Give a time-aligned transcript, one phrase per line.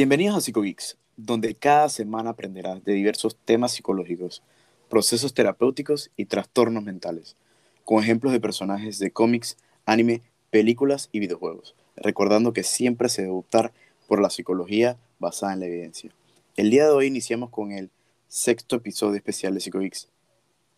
[0.00, 4.42] Bienvenidos a PsicoGeeks, donde cada semana aprenderás de diversos temas psicológicos,
[4.88, 7.36] procesos terapéuticos y trastornos mentales,
[7.84, 13.34] con ejemplos de personajes de cómics, anime, películas y videojuegos, recordando que siempre se debe
[13.34, 13.74] optar
[14.08, 16.10] por la psicología basada en la evidencia.
[16.56, 17.90] El día de hoy iniciamos con el
[18.26, 20.08] sexto episodio especial de PsicoGeeks,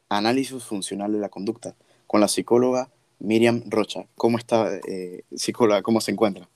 [0.08, 1.76] Análisis Funcional de la Conducta,
[2.08, 4.04] con la psicóloga Miriam Rocha.
[4.16, 5.80] ¿Cómo está, eh, psicóloga?
[5.82, 6.48] ¿Cómo se encuentra?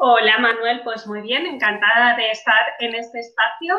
[0.00, 3.74] Hola Manuel, pues muy bien, encantada de estar en este espacio.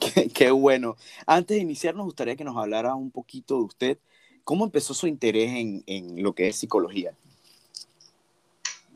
[0.34, 0.96] Qué, bueno.
[1.26, 3.98] Antes de iniciar, nos gustaría que nos hablara un poquito de usted.
[4.44, 7.12] ¿Cómo empezó su interés en, en lo que es psicología?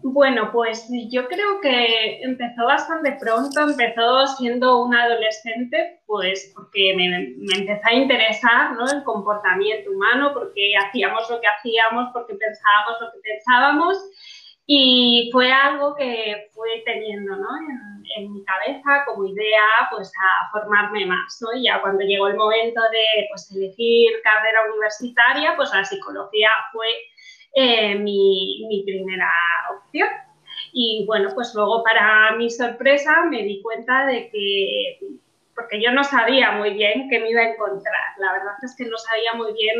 [0.04, 7.08] Bueno, pues yo creo que empezó bastante pronto, empezó siendo una adolescente, pues porque me,
[7.36, 8.90] me empezó a interesar ¿no?
[8.90, 13.98] el comportamiento humano, porque hacíamos lo que hacíamos, porque pensábamos lo que pensábamos
[14.66, 17.48] y fue algo que fui teniendo ¿no?
[18.16, 21.38] en, mi cabeza como idea pues a formarme más.
[21.40, 21.58] ¿no?
[21.58, 26.86] Y ya cuando llegó el momento de pues, elegir carrera universitaria, pues la psicología fue
[27.54, 29.30] eh, mi, mi, primera
[29.76, 30.08] opción.
[30.72, 34.98] Y bueno, pues luego para mi sorpresa me di cuenta de que,
[35.54, 38.84] porque yo no sabía muy bien qué me iba a encontrar, la verdad es que
[38.86, 39.76] no sabía muy bien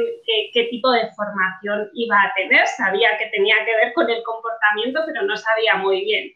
[0.52, 5.00] qué, tipo de formación iba a tener, sabía que tenía que ver con el comportamiento,
[5.06, 6.30] pero no sabía muy bien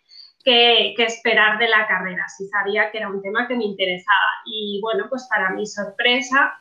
[0.44, 4.30] qué, qué esperar de la carrera, sí sabía que era un tema que me interesaba.
[4.46, 6.58] Y bueno, pues para mi sorpresa,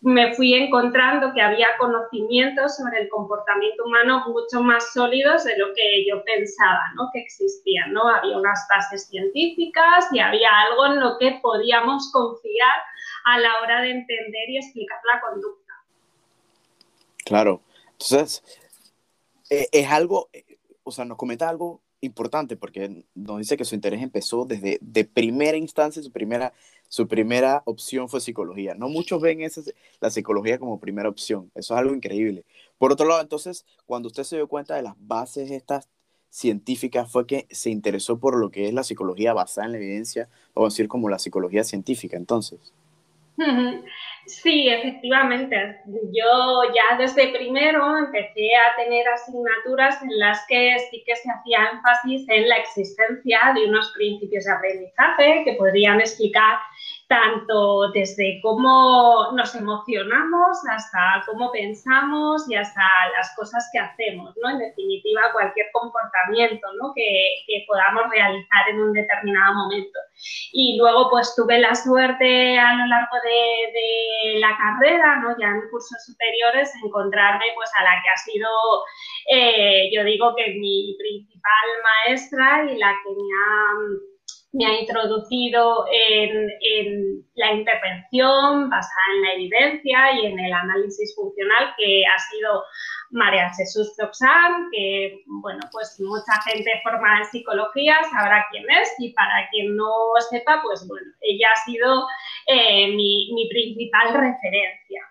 [0.00, 5.74] me fui encontrando que había conocimientos sobre el comportamiento humano mucho más sólidos de lo
[5.74, 7.10] que yo pensaba ¿no?
[7.12, 7.92] que existían.
[7.92, 8.08] ¿no?
[8.08, 12.78] Había unas bases científicas y había algo en lo que podíamos confiar
[13.24, 15.72] a la hora de entender y explicar la conducta.
[17.24, 18.42] Claro, entonces
[19.50, 20.28] eh, es algo,
[20.82, 25.04] o sea, nos comenta algo importante porque nos dice que su interés empezó desde de
[25.04, 26.52] primera instancia, su primera
[26.88, 28.74] su primera opción fue psicología.
[28.74, 29.62] No muchos ven esa,
[30.00, 31.50] la psicología como primera opción.
[31.54, 32.44] Eso es algo increíble.
[32.78, 35.88] Por otro lado, entonces, cuando usted se dio cuenta de las bases estas
[36.30, 40.28] científicas, fue que se interesó por lo que es la psicología basada en la evidencia,
[40.52, 42.72] o decir como la psicología científica, entonces.
[44.26, 45.80] Sí, efectivamente.
[45.86, 51.70] Yo ya desde primero empecé a tener asignaturas en las que sí que se hacía
[51.72, 56.58] énfasis en la existencia de unos principios de aprendizaje que podrían explicar
[57.08, 62.82] tanto desde cómo nos emocionamos hasta cómo pensamos y hasta
[63.16, 64.50] las cosas que hacemos, ¿no?
[64.50, 66.92] En definitiva, cualquier comportamiento ¿no?
[66.94, 69.98] que, que podamos realizar en un determinado momento.
[70.52, 75.36] Y luego, pues tuve la suerte a lo largo de, de la carrera, ¿no?
[75.38, 78.48] ya en cursos superiores, encontrarme pues a la que ha sido,
[79.30, 81.68] eh, yo digo que mi principal
[82.06, 84.13] maestra y la que me ha
[84.54, 91.12] me ha introducido en, en, la intervención basada en la evidencia y en el análisis
[91.16, 92.62] funcional, que ha sido
[93.10, 99.12] María Jesús Troxán, que, bueno, pues mucha gente formada en psicología sabrá quién es y
[99.12, 99.90] para quien no
[100.30, 102.06] sepa, pues bueno, ella ha sido
[102.46, 105.02] eh, mi, mi principal referencia.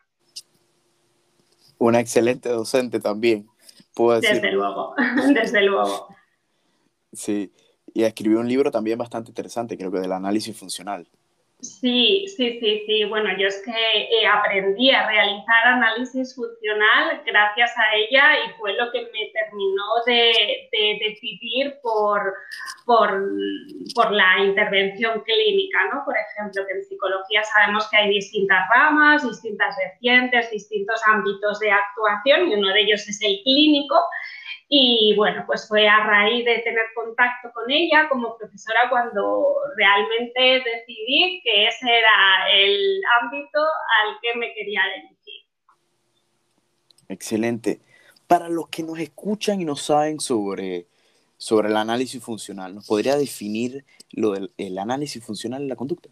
[1.79, 3.45] Una excelente docente también,
[3.93, 4.35] puedo decir.
[4.35, 4.95] Desde luego,
[5.33, 6.07] desde luego.
[7.11, 7.51] Sí
[7.93, 11.07] y escribió un libro también bastante interesante, creo que del análisis funcional.
[11.63, 13.05] Sí, sí, sí, sí.
[13.05, 18.73] Bueno, yo es que eh, aprendí a realizar análisis funcional gracias a ella y fue
[18.73, 22.33] lo que me terminó de, de decidir por,
[22.85, 23.29] por,
[23.95, 26.03] por, la intervención clínica, ¿no?
[26.03, 31.71] Por ejemplo, que en psicología sabemos que hay distintas ramas, distintas vertientes, distintos ámbitos de
[31.71, 33.95] actuación y uno de ellos es el clínico.
[34.75, 40.67] Y bueno, pues fue a raíz de tener contacto con ella como profesora cuando realmente
[40.67, 45.43] decidí que ese era el ámbito al que me quería dirigir.
[47.07, 47.81] Excelente.
[48.25, 50.87] Para los que nos escuchan y no saben sobre,
[51.37, 56.09] sobre el análisis funcional, ¿nos podría definir lo del el análisis funcional en la conducta?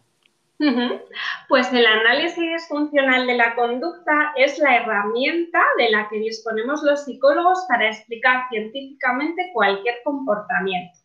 [1.48, 7.04] Pues el análisis funcional de la conducta es la herramienta de la que disponemos los
[7.04, 10.98] psicólogos para explicar científicamente cualquier comportamiento.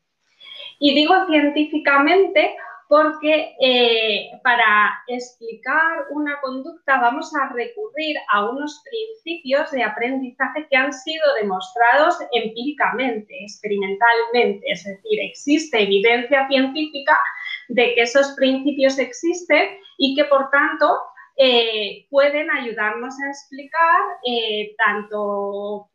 [0.80, 2.56] Y digo científicamente
[2.88, 10.78] porque eh, para explicar una conducta vamos a recurrir a unos principios de aprendizaje que
[10.78, 17.18] han sido demostrados empíricamente, experimentalmente, es decir, existe evidencia científica
[17.70, 20.98] de que esos principios existen y que por tanto
[21.40, 25.88] eh, pueden ayudarnos a explicar eh, tanto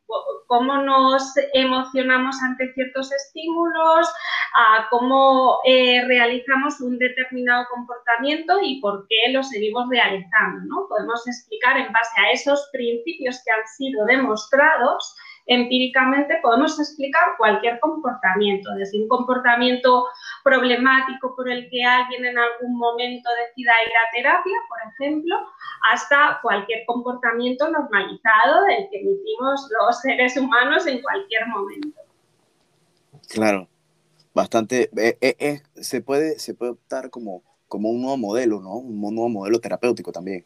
[0.47, 4.07] cómo nos emocionamos ante ciertos estímulos,
[4.55, 10.61] a cómo eh, realizamos un determinado comportamiento y por qué lo seguimos realizando.
[10.65, 10.87] ¿no?
[10.87, 15.13] Podemos explicar en base a esos principios que han sido demostrados
[15.45, 20.05] empíricamente podemos explicar cualquier comportamiento, desde un comportamiento
[20.43, 25.35] problemático por el que alguien en algún momento decida ir a terapia, por ejemplo,
[25.91, 31.99] hasta cualquier comportamiento normalizado del que emitimos los seres humanos en cualquier momento.
[33.29, 33.67] Claro,
[34.33, 38.75] bastante, eh, eh, eh, se, puede, se puede optar como, como un nuevo modelo, ¿no?
[38.75, 40.45] Un nuevo modelo terapéutico también.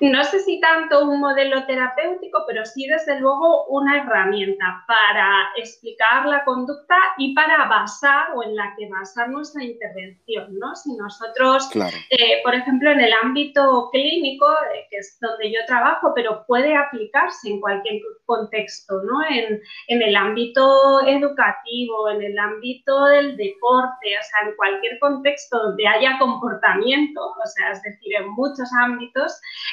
[0.00, 6.26] No sé si tanto un modelo terapéutico, pero sí desde luego una herramienta para explicar
[6.26, 10.74] la conducta y para basar o en la que basar nuestra intervención, ¿no?
[10.74, 11.70] Si nosotros,
[12.10, 16.76] eh, por ejemplo, en el ámbito clínico, eh, que es donde yo trabajo, pero puede
[16.76, 19.22] aplicarse en cualquier contexto, ¿no?
[19.30, 25.58] En, en el ámbito educativo, en el ámbito del deporte, o sea, en cualquier contexto
[25.58, 29.05] donde haya comportamiento, o sea, es decir, en muchos ámbitos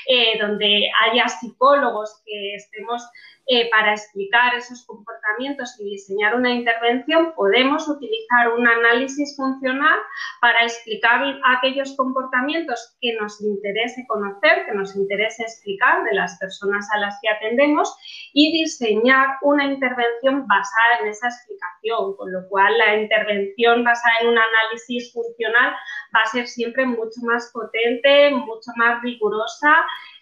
[0.07, 3.03] eh, donde haya psicólogos que estemos
[3.47, 9.99] eh, para explicar esos comportamientos y diseñar una intervención, podemos utilizar un análisis funcional
[10.39, 16.87] para explicar aquellos comportamientos que nos interese conocer, que nos interese explicar de las personas
[16.93, 17.93] a las que atendemos
[18.31, 24.29] y diseñar una intervención basada en esa explicación, con lo cual la intervención basada en
[24.29, 25.73] un análisis funcional
[26.15, 29.22] va a ser siempre mucho más potente, mucho más rigurosa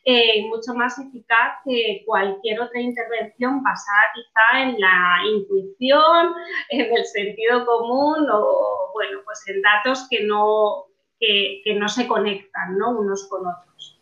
[0.04, 6.34] eh, mucho más eficaz que cualquier otra intervención basada quizá en la intuición,
[6.70, 10.86] en el sentido común o, bueno, pues en datos que no,
[11.20, 13.00] que, no se conectan ¿no?
[13.00, 14.00] unos con otros.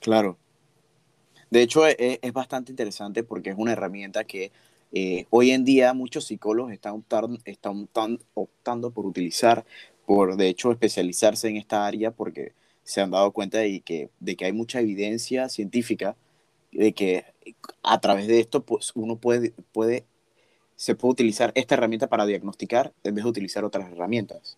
[0.00, 0.36] Claro.
[1.50, 4.50] De hecho, es, es bastante interesante porque es una herramienta que
[4.92, 7.04] eh, hoy en día muchos psicólogos están
[7.44, 9.64] están optando por utilizar,
[10.06, 12.52] por de hecho especializarse en esta área porque
[12.86, 16.16] se han dado cuenta de que, de que hay mucha evidencia científica
[16.70, 17.24] de que
[17.82, 20.06] a través de esto pues, uno puede, puede,
[20.76, 24.56] se puede utilizar esta herramienta para diagnosticar en vez de utilizar otras herramientas.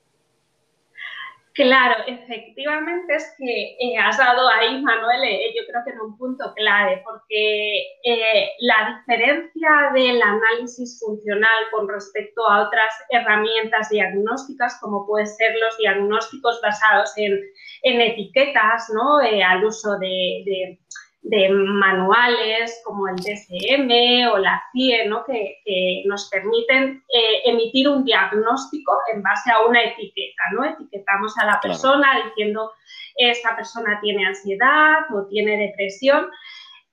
[1.58, 6.16] Claro, efectivamente es que eh, has dado ahí, Manuel, eh, yo creo que en un
[6.16, 14.78] punto clave, porque eh, la diferencia del análisis funcional con respecto a otras herramientas diagnósticas,
[14.80, 17.42] como pueden ser los diagnósticos basados en,
[17.82, 19.16] etiquetas, ¿no?
[19.18, 20.78] al uso de
[21.22, 25.24] manuales como el DSM o la CIE, ¿no?
[25.24, 25.58] que,
[26.06, 30.42] nos permiten eh, emitir un diagnóstico en base a una etiqueta.
[30.52, 30.64] ¿no?
[30.64, 32.72] Etiquetamos a la persona diciendo
[33.16, 36.30] esta persona tiene ansiedad o tiene depresión.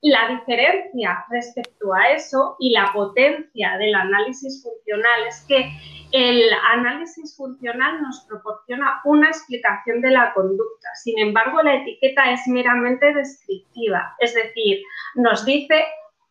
[0.07, 5.67] La diferencia respecto a eso y la potencia del análisis funcional es que
[6.11, 6.43] el
[6.73, 10.89] análisis funcional nos proporciona una explicación de la conducta.
[11.03, 14.83] Sin embargo, la etiqueta es meramente descriptiva, es decir,
[15.15, 15.83] nos dice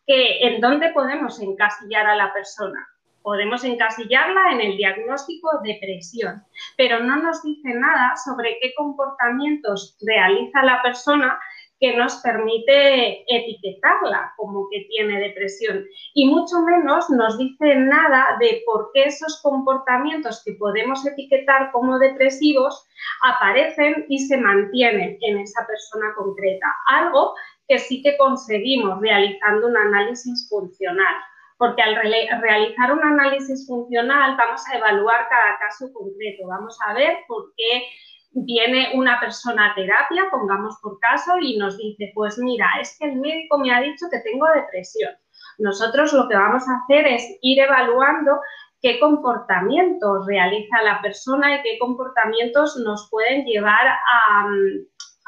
[0.07, 2.87] que en dónde podemos encasillar a la persona.
[3.23, 6.45] Podemos encasillarla en el diagnóstico de depresión,
[6.77, 11.37] pero no nos dice nada sobre qué comportamientos realiza la persona
[11.79, 15.85] que nos permite etiquetarla como que tiene depresión.
[16.13, 21.99] Y mucho menos nos dice nada de por qué esos comportamientos que podemos etiquetar como
[21.99, 22.87] depresivos
[23.23, 27.33] aparecen y se mantienen en esa persona concreta, algo
[27.67, 31.15] que sí que conseguimos realizando un análisis funcional
[31.57, 31.95] porque al
[32.41, 37.87] realizar un análisis funcional vamos a evaluar cada caso concreto, vamos a ver por qué
[38.35, 43.05] viene una persona a terapia, pongamos por caso, y nos dice, pues mira, es que
[43.05, 45.13] el médico me ha dicho que tengo depresión.
[45.57, 48.39] Nosotros lo que vamos a hacer es ir evaluando
[48.81, 54.47] qué comportamientos realiza la persona y qué comportamientos nos pueden llevar a,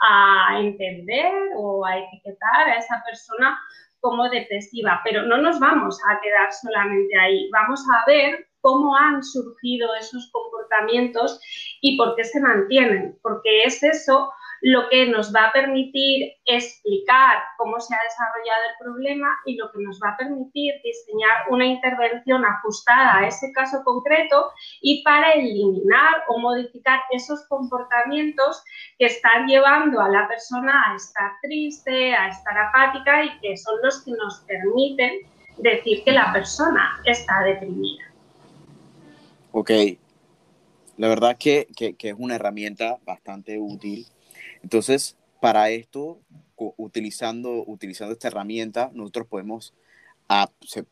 [0.02, 3.58] a entender o a etiquetar a esa persona
[4.02, 5.00] como depresiva.
[5.06, 10.30] Pero no nos vamos a quedar solamente ahí, vamos a ver cómo han surgido esos
[10.32, 11.40] comportamientos
[11.82, 17.44] y por qué se mantienen, porque es eso lo que nos va a permitir explicar
[17.58, 21.66] cómo se ha desarrollado el problema y lo que nos va a permitir diseñar una
[21.66, 28.64] intervención ajustada a ese caso concreto y para eliminar o modificar esos comportamientos
[28.98, 33.76] que están llevando a la persona a estar triste, a estar apática y que son
[33.84, 35.22] los que nos permiten
[35.58, 38.07] decir que la persona está deprimida.
[39.60, 39.72] Ok,
[40.98, 44.06] la verdad que, que, es una herramienta bastante útil.
[44.62, 46.20] Entonces, para esto,
[46.56, 49.74] utilizando, utilizando esta herramienta, nosotros podemos,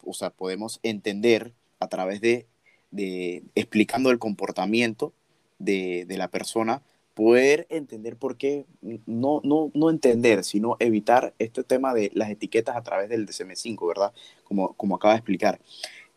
[0.04, 2.48] o sea, podemos entender a través de,
[2.90, 5.14] de explicando el comportamiento
[5.60, 6.82] de, de, la persona,
[7.14, 8.66] poder entender por qué,
[9.06, 13.88] no, no, no entender, sino evitar este tema de las etiquetas a través del DSM5,
[13.88, 14.12] ¿verdad?
[14.44, 15.60] Como, como acaba de explicar.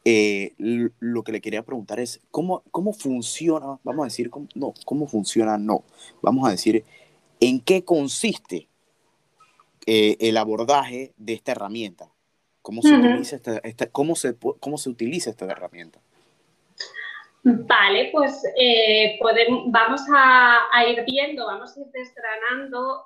[0.04, 0.54] Eh,
[1.00, 5.06] lo que le quería preguntar es, ¿cómo, cómo funciona, vamos a decir, cómo, no, cómo
[5.06, 5.84] funciona, no,
[6.22, 6.84] vamos a decir,
[7.40, 8.68] ¿en qué consiste
[9.86, 12.10] eh, el abordaje de esta herramienta?
[12.62, 16.00] ¿Cómo se, utiliza esta, cómo, se, ¿Cómo se utiliza esta herramienta?
[17.50, 23.04] Vale, pues eh, podemos, vamos a, ir viendo, vamos a ir desgranando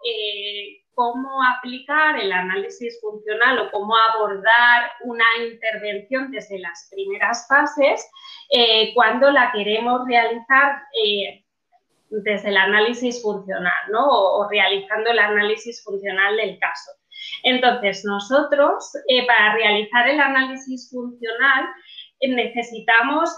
[0.95, 8.09] cómo aplicar el análisis funcional o cómo abordar una intervención desde las primeras fases
[8.51, 11.45] eh, cuando la queremos realizar eh,
[12.11, 14.07] desde el análisis funcional, ¿no?
[14.07, 16.91] O, realizando el análisis funcional del caso.
[17.43, 21.69] Entonces, nosotros, eh, para realizar el análisis funcional,
[22.21, 23.31] necesitamos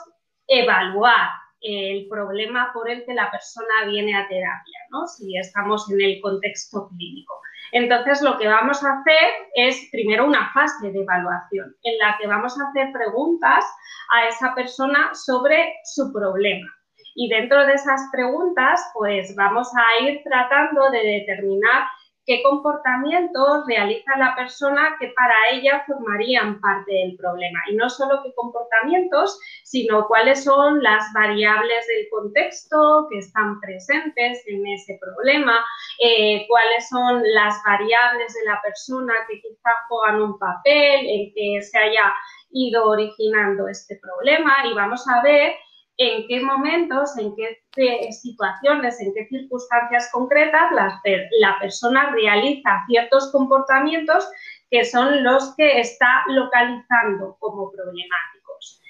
[0.47, 5.07] evaluar el problema por el que la persona viene a terapia, ¿no?
[5.07, 7.41] si estamos en el contexto clínico.
[7.73, 12.27] Entonces, lo que vamos a hacer es primero una fase de evaluación en la que
[12.27, 13.65] vamos a hacer preguntas
[14.13, 16.69] a esa persona sobre su problema.
[17.17, 21.85] Y dentro de esas preguntas, pues vamos a ir tratando de determinar
[22.27, 27.59] qué comportamientos realiza la persona que para ella formarían parte del problema.
[27.71, 34.43] Y no solo qué comportamientos, sino cuáles son las variables del contexto que están presentes
[34.47, 35.65] en ese problema,
[36.03, 41.63] eh, cuáles son las variables de la persona que quizá juegan un papel en que
[41.63, 42.13] se haya
[42.51, 45.55] ido originando este problema y vamos a ver
[45.97, 51.01] en qué momentos, en qué situaciones, en qué circunstancias concretas la,
[51.41, 54.29] la persona realiza ciertos comportamientos
[54.71, 58.81] que son los que está localizando como problemáticos.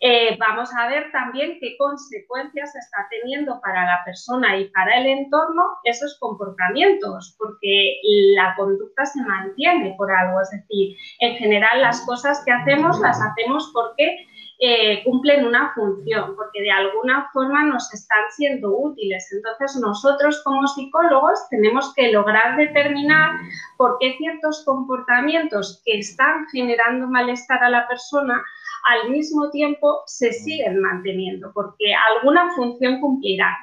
[0.00, 5.06] Eh, vamos a ver también qué consecuencias está teniendo para la persona y para el
[5.06, 8.00] entorno esos comportamientos, porque
[8.36, 10.40] la conducta se mantiene por algo.
[10.40, 14.26] Es decir, en general las cosas que hacemos las hacemos porque
[14.60, 19.28] eh, cumplen una función, porque de alguna forma nos están siendo útiles.
[19.32, 23.30] Entonces, nosotros como psicólogos tenemos que lograr determinar
[23.76, 28.42] por qué ciertos comportamientos que están generando malestar a la persona
[28.84, 33.54] al mismo tiempo se siguen manteniendo, porque alguna función cumplirán.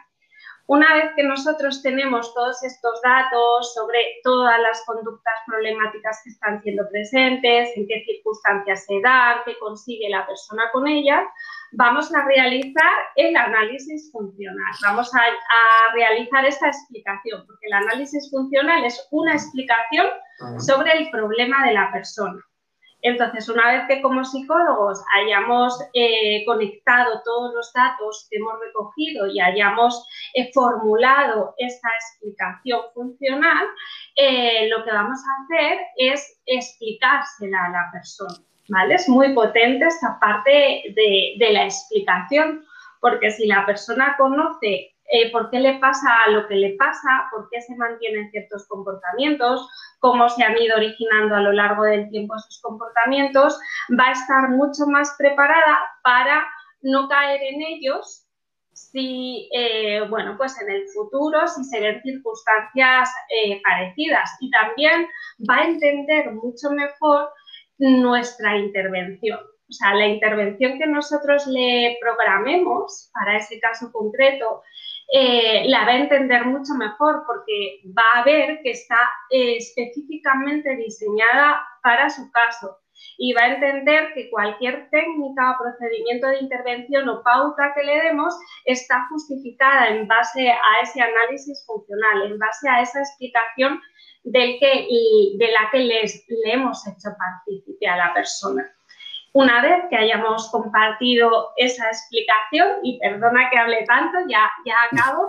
[0.67, 6.59] Una vez que nosotros tenemos todos estos datos sobre todas las conductas problemáticas que están
[6.63, 11.23] siendo presentes, en qué circunstancias se dan, qué consigue la persona con ellas,
[11.73, 14.73] vamos a realizar el análisis funcional.
[14.83, 20.07] Vamos a, a realizar esta explicación, porque el análisis funcional es una explicación
[20.57, 22.43] sobre el problema de la persona.
[23.05, 29.27] Entonces, una vez que como psicólogos hayamos eh, conectado todos los datos que hemos recogido
[29.27, 33.63] y hayamos eh, formulado esta explicación funcional,
[34.15, 38.43] eh, lo que vamos a hacer es explicársela a la persona.
[38.69, 38.95] ¿vale?
[38.95, 42.65] Es muy potente esta parte de la explicación,
[43.01, 47.47] porque si la persona conoce eh, por qué le pasa lo que le pasa, por
[47.49, 49.67] qué se mantienen ciertos comportamientos,
[49.99, 53.59] cómo se han ido originando a lo largo del tiempo esos comportamientos,
[53.99, 56.45] va a estar mucho más preparada para
[56.81, 58.25] no caer en ellos
[58.73, 64.29] si, eh, bueno, pues en el futuro, si se ven circunstancias eh, parecidas.
[64.41, 65.07] Y también
[65.49, 67.29] va a entender mucho mejor
[67.77, 69.39] nuestra intervención.
[69.67, 74.61] O sea, la intervención que nosotros le programemos para ese caso concreto
[75.13, 78.97] eh, la va a entender mucho mejor porque va a ver que está
[79.29, 82.79] eh, específicamente diseñada para su caso
[83.17, 88.01] y va a entender que cualquier técnica o procedimiento de intervención o pauta que le
[88.01, 88.33] demos
[88.65, 93.79] está justificada en base a ese análisis funcional, en base a esa explicación
[94.23, 94.87] del que,
[95.37, 98.74] de la que les, le hemos hecho partícipe a la persona.
[99.35, 105.27] Una vez que hayamos compartido esa explicación, y perdona que hable tanto, ya, ya acabo,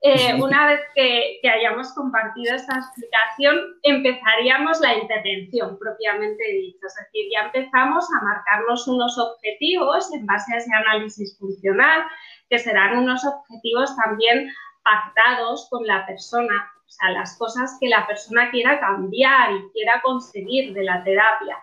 [0.00, 6.88] eh, una vez que, hayamos compartido esa explicación, empezaríamos la intervención propiamente dicha.
[6.88, 12.02] Es decir, ya empezamos a marcarnos unos objetivos en base a ese análisis funcional,
[12.50, 18.08] que serán unos objetivos también pactados con la persona, o sea, las cosas que la
[18.08, 21.56] persona quiera cambiar y quiera conseguir de la terapia.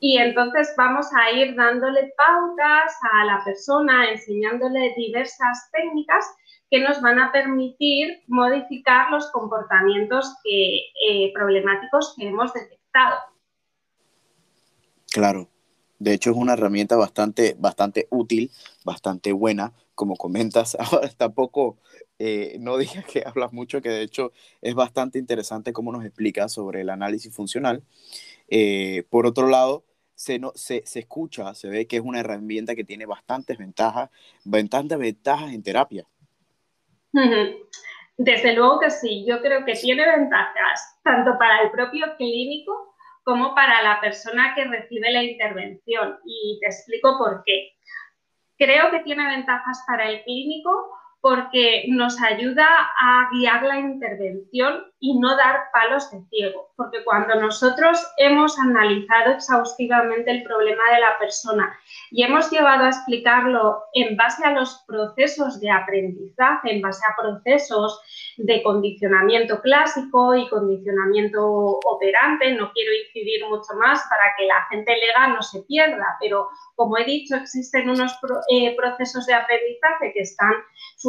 [0.00, 6.24] Y entonces vamos a ir dándole pautas a la persona, enseñándole diversas técnicas
[6.70, 13.16] que nos van a permitir modificar los comportamientos eh, problemáticos que hemos detectado.
[15.12, 15.48] Claro,
[15.98, 18.50] de hecho es una herramienta bastante, bastante útil,
[18.84, 20.76] bastante buena, como comentas.
[20.80, 21.78] Ahora tampoco,
[22.18, 26.48] eh, no digas que hablas mucho, que de hecho es bastante interesante cómo nos explica
[26.48, 27.82] sobre el análisis funcional.
[28.48, 29.84] Eh, por otro lado,
[30.14, 34.10] se, no, se, se, escucha, se ve que es una herramienta que tiene bastantes ventajas,
[34.44, 36.06] ventajas en terapia.
[38.18, 43.54] Desde luego que sí, yo creo que tiene ventajas tanto para el propio clínico como
[43.54, 46.18] para la persona que recibe la intervención.
[46.24, 47.72] Y te explico por qué.
[48.56, 50.70] Creo que tiene ventajas para el clínico
[51.26, 52.68] porque nos ayuda
[53.00, 59.32] a guiar la intervención y no dar palos de ciego, porque cuando nosotros hemos analizado
[59.32, 61.76] exhaustivamente el problema de la persona
[62.12, 67.20] y hemos llevado a explicarlo en base a los procesos de aprendizaje, en base a
[67.20, 68.00] procesos
[68.36, 74.92] de condicionamiento clásico y condicionamiento operante, no quiero incidir mucho más para que la gente
[74.96, 78.12] legal no se pierda, pero como he dicho, existen unos
[78.50, 80.52] eh, procesos de aprendizaje que están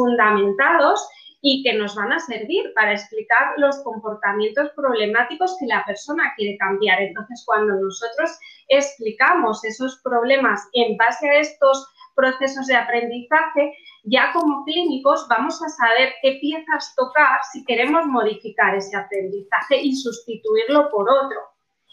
[0.08, 1.06] fundamentados
[1.40, 6.56] y que nos van a servir para explicar los comportamientos problemáticos que la persona quiere
[6.58, 7.00] cambiar.
[7.00, 8.38] Entonces, cuando nosotros
[8.68, 11.86] explicamos esos problemas en base a estos
[12.16, 13.72] procesos de aprendizaje,
[14.04, 19.94] ya como clínicos vamos a saber qué piezas tocar si queremos modificar ese aprendizaje y
[19.94, 21.38] sustituirlo por otro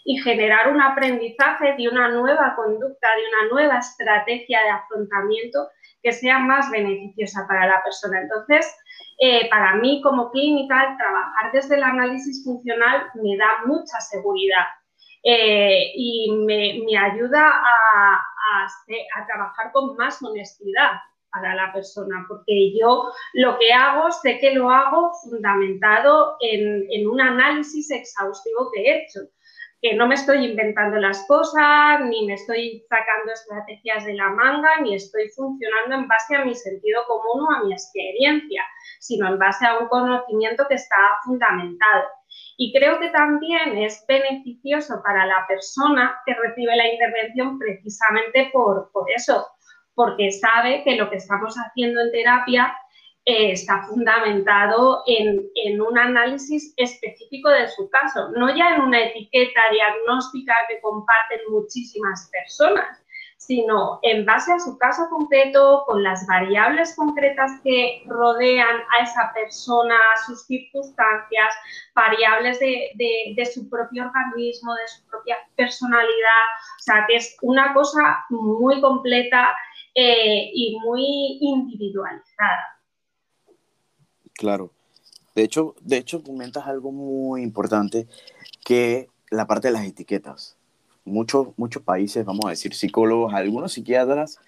[0.04, 5.68] y generar un aprendizaje de una nueva conducta, de una nueva estrategia de afrontamiento
[6.06, 8.20] que sea más beneficiosa para la persona.
[8.20, 8.64] Entonces,
[9.18, 14.66] eh, para mí como clínica, trabajar desde el análisis funcional me da mucha seguridad
[15.24, 18.22] eh, y me, ayuda a,
[19.26, 20.92] trabajar con más honestidad
[21.32, 27.08] para la persona, porque yo lo que hago, sé que lo hago fundamentado en, en
[27.08, 29.20] un análisis exhaustivo que he hecho
[29.82, 34.80] que no me estoy inventando las cosas, ni me estoy sacando estrategias de la manga,
[34.80, 38.62] ni estoy funcionando en base a mi sentido común o a mi experiencia,
[39.00, 42.04] sino en base a un conocimiento que está fundamentado.
[42.56, 48.90] Y creo que también es beneficioso para la persona que recibe la intervención precisamente por,
[48.92, 49.46] por eso,
[49.94, 52.74] porque sabe que lo que estamos haciendo en terapia
[53.28, 59.60] eh, está fundamentado en, un análisis específico de su caso, no ya en una etiqueta
[59.72, 63.02] diagnóstica que comparten muchísimas personas,
[63.36, 69.32] sino en base a su caso concreto, con las variables concretas que rodean a esa
[69.34, 71.52] persona, sus circunstancias,
[71.96, 76.44] variables de, su propio organismo, de su propia personalidad.
[76.78, 79.52] O sea, que es una cosa muy completa
[79.96, 82.75] eh, y muy individualizada.
[84.36, 84.72] Claro.
[85.34, 88.06] De hecho, de hecho, comentas algo muy importante,
[88.64, 90.56] que la parte de las etiquetas.
[91.04, 94.38] Muchos, muchos países, vamos a decir, psicólogos, algunos psiquiatras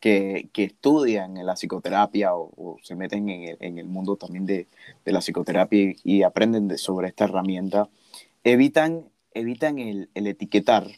[0.00, 4.68] que, que estudian la psicoterapia o, se meten en el, mundo también de,
[5.04, 7.88] de la psicoterapia y, aprenden de, sobre esta herramienta,
[8.42, 10.88] evitan, evitan el etiquetar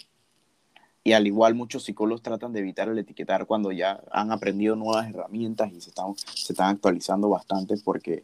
[1.10, 5.08] y al igual muchos psicólogos tratan de evitar el etiquetar cuando ya han aprendido nuevas
[5.08, 8.22] herramientas y se están, se están actualizando bastante porque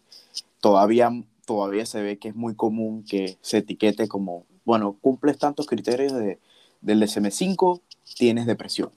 [0.60, 1.10] todavía,
[1.46, 6.12] todavía se ve que es muy común que se etiquete como, bueno, cumples tantos criterios
[6.12, 6.38] de,
[6.80, 7.80] del DSM5,
[8.16, 8.92] tienes depresión.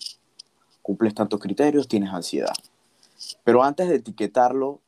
[0.84, 2.54] Cumples tantos criterios, tienes ansiedad.
[3.44, 4.82] Pero antes de etiquetarlo,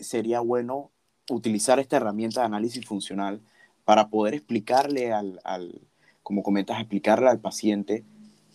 [0.00, 0.90] sería bueno
[1.30, 3.40] utilizar esta herramienta de análisis funcional
[3.84, 5.80] para poder explicarle al, al
[6.24, 8.04] como comentas, explicarle al paciente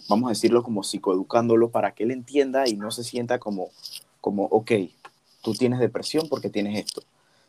[0.08, 3.70] vamos a decirlo como psicoeducándolo para que él entienda y no se sienta como,
[4.22, 4.72] como ok,
[5.42, 7.02] tú tienes depresión porque tienes esto.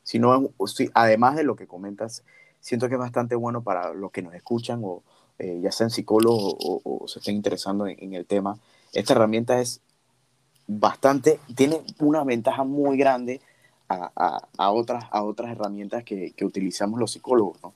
[0.03, 0.51] Sino,
[0.95, 2.23] además de lo que comentas,
[2.61, 5.03] siento que es bastante bueno para los que nos escuchan o
[5.39, 8.59] eh, ya sean psicólogos o, se estén interesando en, el tema.
[8.93, 9.81] Esta herramienta es
[10.67, 13.41] bastante, tiene una ventaja muy grande
[13.89, 17.73] a, a, otras, a otras herramientas que, que utilizamos los psicólogos, ¿no?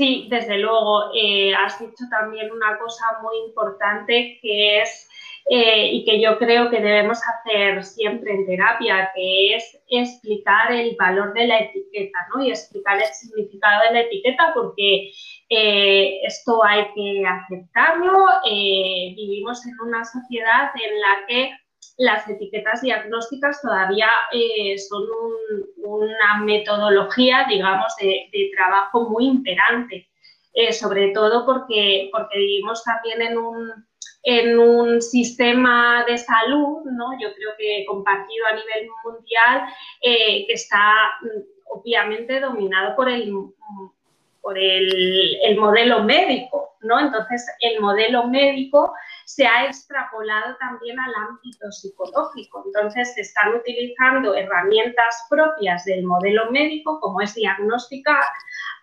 [0.00, 1.10] Sí, desde luego.
[1.14, 5.06] Eh, has dicho también una cosa muy importante que es,
[5.50, 10.96] eh, y que yo creo que debemos hacer siempre en terapia, que es explicar el
[10.98, 12.42] valor de la etiqueta, ¿no?
[12.42, 15.12] Y explicar el significado de la etiqueta, porque
[15.50, 18.24] eh, esto hay que aceptarlo.
[18.46, 21.50] vivimos en una sociedad en la que
[22.00, 25.06] las etiquetas diagnósticas todavía eh, son
[25.76, 30.08] una metodología, digamos, de, trabajo muy imperante,
[30.54, 33.86] eh, sobre todo porque, porque vivimos también en un,
[34.22, 37.12] en un sistema de salud, ¿no?
[37.20, 39.68] yo creo que compartido a nivel mundial,
[40.00, 43.30] eh, que está mm, obviamente dominado por el,
[44.40, 46.98] por el, el modelo médico, ¿no?
[46.98, 52.62] Entonces, el modelo médico se ha extrapolado también al ámbito psicológico.
[52.66, 58.24] Entonces, se están utilizando herramientas propias del modelo médico, como es diagnosticar,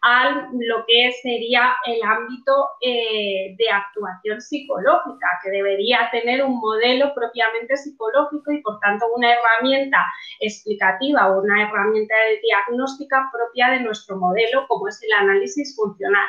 [0.03, 7.13] a lo que sería el ámbito eh, de actuación psicológica, que debería tener un modelo
[7.13, 10.05] propiamente psicológico y, por tanto, una herramienta
[10.39, 16.27] explicativa o una herramienta de diagnóstica propia de nuestro modelo, como es el análisis funcional.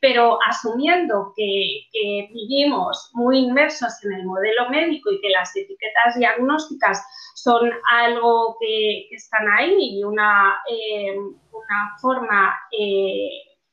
[0.00, 1.88] Pero asumiendo que,
[2.32, 3.59] vivimos muy inmersos
[4.02, 10.04] en el modelo médico y que las etiquetas diagnósticas son algo que, están ahí y
[10.04, 13.28] una, eh, una forma eh,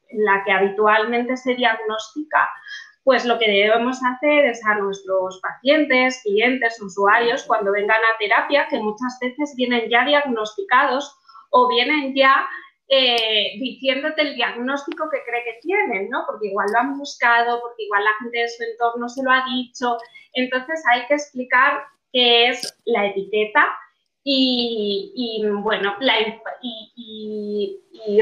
[0.10, 2.50] en la que habitualmente se diagnostica,
[3.04, 8.68] pues lo que debemos hacer es a nuestros pacientes, clientes, usuarios, cuando vengan a terapia,
[8.70, 11.16] que muchas veces vienen ya diagnosticados
[11.52, 12.46] o vienen ya
[12.90, 16.24] eh, diciéndote el diagnóstico que cree que tienen, ¿no?
[16.26, 19.44] Porque igual lo han buscado, porque igual la gente de su entorno se lo ha
[19.46, 19.98] dicho.
[20.34, 23.68] Entonces hay que explicar qué es la etiqueta
[24.24, 25.96] y, bueno,
[26.62, 27.80] y,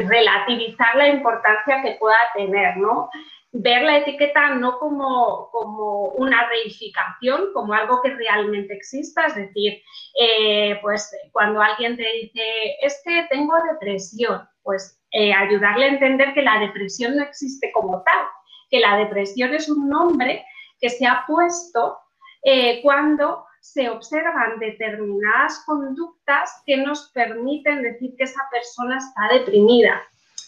[0.08, 3.10] relativizar la importancia que pueda tener, ¿no?
[3.52, 9.82] Ver la etiqueta no como, como una reificación, como algo que realmente exista, es decir,
[10.20, 16.34] eh, pues cuando alguien te dice, es que tengo depresión, pues eh, ayudarle a entender
[16.34, 18.26] que la depresión no existe como tal,
[18.70, 20.44] que la depresión es un nombre
[20.82, 22.00] que se ha puesto
[22.44, 30.02] eh, cuando se observan determinadas conductas que nos permiten decir que esa persona está deprimida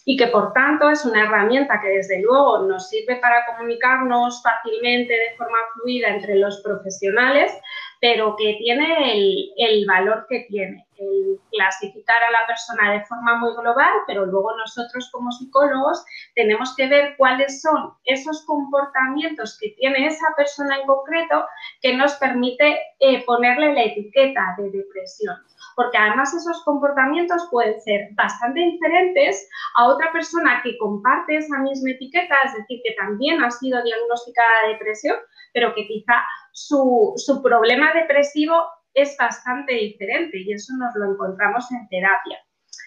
[0.05, 5.13] y que por tanto es una herramienta que desde luego nos sirve para comunicarnos fácilmente
[5.13, 7.51] de forma fluida entre los profesionales,
[7.99, 13.53] pero que tiene el, valor que tiene, el clasificar a la persona de forma muy
[13.55, 16.03] global, pero luego nosotros como psicólogos
[16.35, 21.45] tenemos que ver cuáles son esos comportamientos que tiene esa persona en concreto
[21.81, 25.35] que nos permite eh, ponerle la etiqueta de depresión.
[25.75, 31.91] Porque además esos comportamientos pueden ser bastante diferentes a otra persona que comparte esa misma
[31.91, 35.17] etiqueta, es decir, que también ha sido diagnosticada de depresión,
[35.53, 36.23] pero que quizá
[36.57, 42.39] su, problema depresivo es bastante diferente y eso nos lo encontramos en terapia.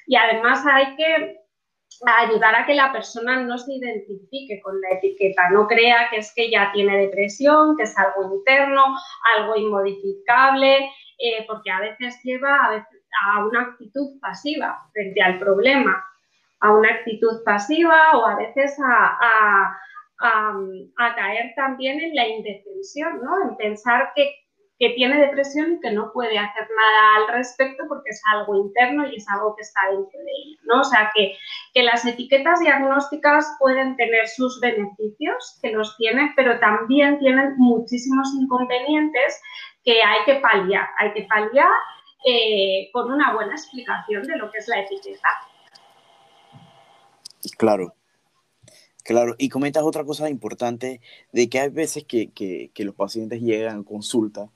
[0.07, 1.37] Y además hay que
[2.05, 6.33] ayudar a que la persona no se identifique con la etiqueta, no crea que es
[6.35, 8.97] que ya tiene depresión, que es algo interno,
[9.37, 12.85] algo inmodificable, eh, porque a veces lleva
[13.27, 16.05] a, una actitud pasiva frente al problema,
[16.61, 19.79] a una actitud pasiva o a veces a,
[20.21, 23.51] caer también en la indefensión, ¿no?
[23.51, 24.35] en pensar que,
[24.97, 29.17] tiene depresión y que no puede hacer nada al respecto porque es algo interno y
[29.17, 30.59] es algo que está dentro de ella.
[30.65, 30.81] ¿no?
[30.81, 31.37] O sea que,
[31.75, 38.33] que las etiquetas diagnósticas pueden tener sus beneficios, que los tienen, pero también tienen muchísimos
[38.41, 39.43] inconvenientes
[39.85, 41.69] que hay que paliar, hay que paliar
[42.27, 45.29] eh, con una buena explicación de lo que es la etiqueta.
[47.59, 47.95] Claro,
[49.03, 49.35] claro.
[49.39, 51.01] Y comentas otra cosa importante,
[51.33, 54.49] de que hay veces que, que, los pacientes llegan a consulta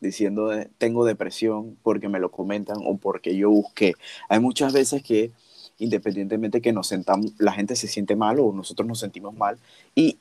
[0.00, 3.94] diciendo tengo depresión porque me lo comentan o porque yo busqué.
[4.28, 5.30] Hay muchas veces que
[5.78, 9.58] independientemente que nos sentamos, la gente se siente mal o nosotros nos sentimos mal
[9.94, 10.18] y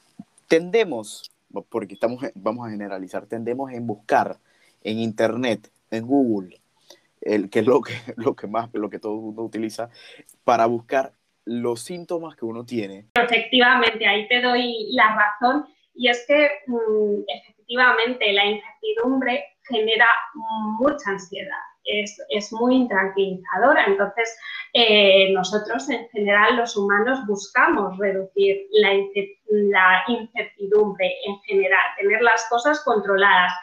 [0.47, 1.31] tendemos
[1.69, 4.37] porque estamos, vamos a generalizar, tendemos en buscar
[4.83, 6.59] en Internet, en Google,
[7.21, 9.89] el, que es lo que, lo que más, lo que todo el mundo utiliza,
[10.43, 11.13] para buscar
[11.45, 13.07] los síntomas que uno tiene.
[13.13, 15.65] Efectivamente, ahí te doy la razón.
[15.93, 20.07] Y es que mm, efectivamente la incertidumbre genera
[20.79, 23.85] mucha ansiedad es, muy intranquilizadora.
[23.85, 24.37] Entonces,
[24.73, 28.93] eh, nosotros en general, los humanos, buscamos reducir la,
[30.07, 33.53] incertidumbre en general, tener las cosas controladas.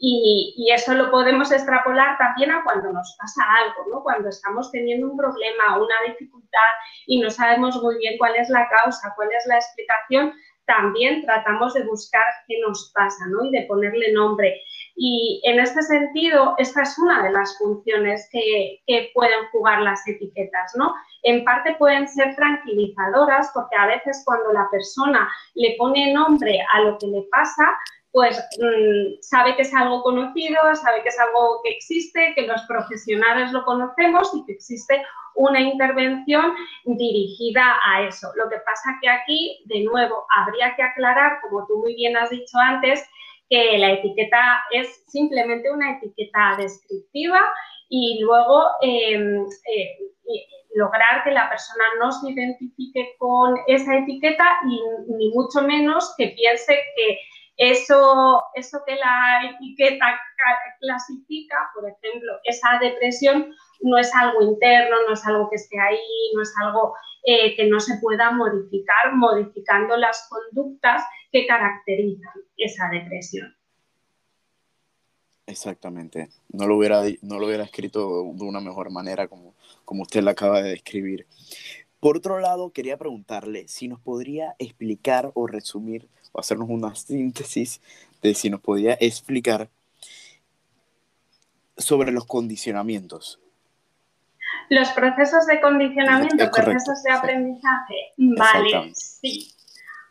[0.00, 4.02] Y, eso lo podemos extrapolar también a cuando nos pasa algo, ¿no?
[4.02, 6.70] Cuando estamos teniendo un problema o una dificultad
[7.06, 10.34] y no sabemos muy bien cuál es la causa, cuál es la explicación,
[10.66, 13.44] también tratamos de buscar qué nos pasa, ¿no?
[13.46, 14.60] Y de ponerle nombre.
[14.94, 18.80] Y en este sentido, esta es una de las funciones que,
[19.14, 20.92] pueden jugar las etiquetas, ¿no?
[21.22, 26.80] En parte pueden ser tranquilizadoras porque a veces cuando la persona le pone nombre a
[26.82, 27.64] lo que le pasa,
[28.12, 32.62] pues mm, sabe que es algo conocido, sabe que es algo que existe, que los
[32.62, 35.02] profesionales lo conocemos y que existe
[35.34, 38.28] una intervención dirigida a eso.
[38.36, 42.30] Lo que pasa que aquí, de nuevo, habría que aclarar, como tú muy bien has
[42.30, 43.08] dicho antes,
[43.48, 47.40] que la etiqueta es simplemente una etiqueta descriptiva
[47.88, 49.96] y luego em, eh,
[50.74, 54.80] lograr que la persona no se identifique con esa etiqueta y
[55.12, 57.18] ni mucho menos que piense que
[57.58, 60.06] eso, eso que la etiqueta
[60.80, 65.98] clasifica, por ejemplo, esa depresión, no es algo interno, no es algo que esté ahí,
[66.34, 66.94] no es algo
[67.24, 73.54] eh, que no se pueda modificar modificando las conductas que caracterizan esa depresión.
[75.46, 76.28] Exactamente.
[76.50, 80.32] No lo hubiera, no lo hubiera escrito de una mejor manera como, como usted la
[80.32, 81.26] acaba de describir.
[82.00, 87.80] Por otro lado, quería preguntarle si nos podría explicar o resumir o hacernos una síntesis
[88.22, 89.68] de si nos podría explicar
[91.76, 93.40] sobre los condicionamientos.
[94.70, 98.12] Los procesos de condicionamiento, procesos de aprendizaje.
[98.16, 99.54] Vale, sí.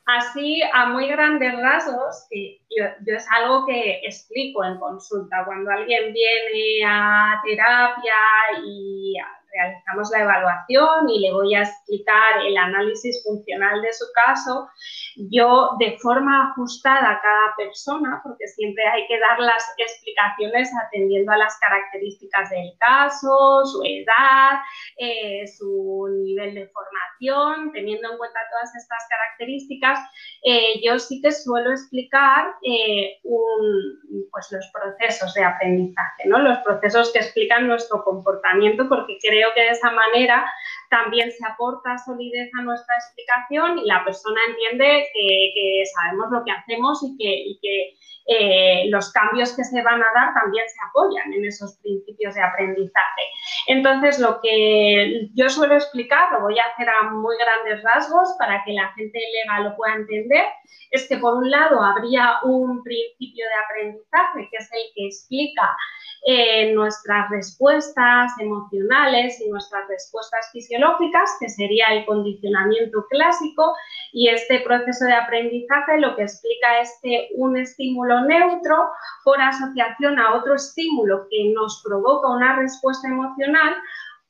[0.05, 5.43] Así, a muy grandes rasgos, que yo, es algo que explico en consulta.
[5.45, 8.13] Cuando alguien viene a terapia
[8.65, 9.15] y
[9.57, 14.69] realizamos la evaluación y le voy a explicar el análisis funcional de su caso,
[15.31, 21.31] yo de forma ajustada a cada persona, porque siempre hay que dar las explicaciones atendiendo
[21.31, 24.59] a las características del caso, su edad,
[24.97, 29.99] eh, su nivel de formación, teniendo en cuenta todas estas características,
[30.43, 33.19] eh, yo sí que suelo explicar eh,
[34.31, 36.39] pues los procesos de aprendizaje, ¿no?
[36.39, 40.45] los procesos que explican nuestro comportamiento, porque creo que de esa manera
[40.89, 46.51] también se aporta solidez a nuestra explicación y la persona entiende que, sabemos lo que
[46.51, 47.93] hacemos y que,
[48.29, 52.43] eh, los cambios que se van a dar también se apoyan en esos principios de
[52.43, 53.21] aprendizaje.
[53.67, 58.61] Entonces, lo que yo suelo explicar, lo voy a hacer a muy grandes rasgos para
[58.65, 60.43] que la gente legal lo pueda entender,
[60.91, 65.77] es que por un lado habría un principio de aprendizaje que es el que explica
[66.25, 73.73] eh, nuestras respuestas emocionales y nuestras respuestas fisiológicas, que sería el condicionamiento clásico,
[74.11, 78.89] y este proceso de aprendizaje lo que explica es que un estímulo neutro
[79.23, 83.75] por asociación a otro estímulo que nos provoca una respuesta emocional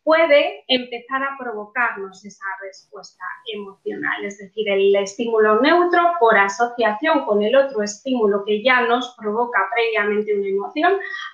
[0.07, 7.43] puede empezar a provocarnos esa respuesta emocional, es decir, el estímulo neutro por asociación con
[7.43, 10.93] el otro estímulo que ya nos provoca previamente una emoción,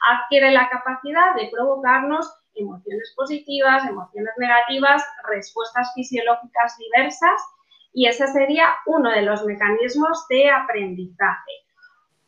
[0.10, 7.40] adquiere la capacidad de provocarnos emociones positivas, emociones negativas, respuestas fisiológicas diversas
[7.94, 11.52] y ese sería uno de los mecanismos de aprendizaje.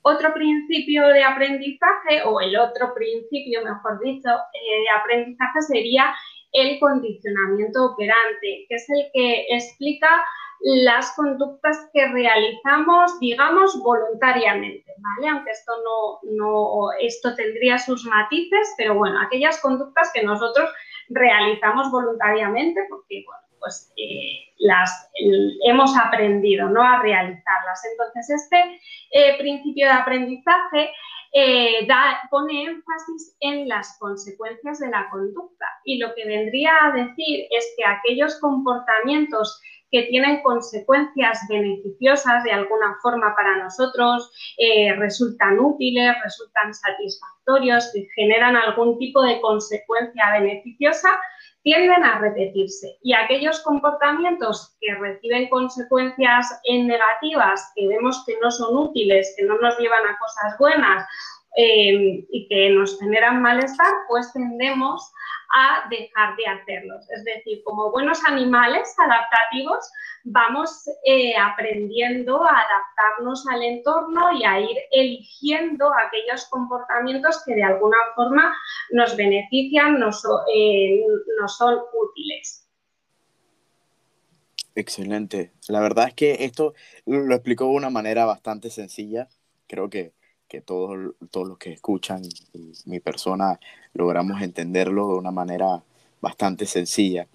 [0.07, 6.13] Otro principio de aprendizaje, o el otro principio, mejor dicho, eh, de aprendizaje sería
[6.55, 10.09] el condicionamiento operante, que es el que explica
[10.61, 15.29] las conductas que realizamos, digamos, voluntariamente, ¿vale?
[15.29, 20.69] Aunque esto no, no, esto tendría sus matices, pero bueno, aquellas conductas que nosotros
[21.09, 25.09] realizamos voluntariamente, porque, bueno, pues eh, las
[25.65, 26.81] hemos aprendido, ¿no?
[26.81, 27.81] A realizarlas.
[27.91, 28.79] Entonces, este
[29.11, 30.89] eh, principio de aprendizaje
[31.37, 31.85] eh,
[32.31, 35.65] pone énfasis en las consecuencias de la conducta.
[35.83, 39.59] Y lo que vendría a decir es que aquellos comportamientos
[39.91, 48.55] que tienen consecuencias beneficiosas de alguna forma para nosotros, eh, resultan útiles, resultan satisfactorios, generan
[48.55, 51.09] algún tipo de consecuencia beneficiosa,
[51.65, 52.95] tienden a repetirse.
[53.01, 59.57] Y aquellos comportamientos que reciben consecuencias negativas, que vemos que no son útiles, que no
[59.57, 61.07] nos llevan a cosas buenas
[61.57, 65.11] eh, y que nos generan malestar, pues tendemos
[65.53, 67.09] a dejar de hacerlos.
[67.09, 69.91] Es decir, como buenos animales adaptativos,
[70.23, 77.63] vamos eh, aprendiendo a adaptarnos al entorno y a ir eligiendo aquellos comportamientos que de
[77.63, 78.55] alguna forma
[78.91, 81.01] nos benefician, nos, eh,
[81.39, 82.67] nos son útiles.
[84.75, 85.53] Excelente.
[85.69, 86.73] La verdad es que esto
[87.05, 89.29] lo explicó de una manera bastante sencilla.
[89.67, 90.13] Creo que
[90.47, 92.21] que todos, todos los que escuchan
[92.85, 93.59] mi persona
[93.93, 95.83] logramos entenderlo de una manera
[96.21, 97.27] bastante sencilla.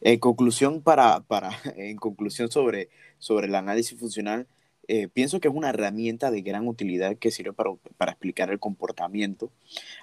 [0.00, 2.88] En conclusión, para, para, en conclusión sobre,
[3.18, 4.46] sobre el análisis funcional,
[4.88, 8.60] eh, pienso que es una herramienta de gran utilidad que sirve para, para explicar el
[8.60, 9.50] comportamiento.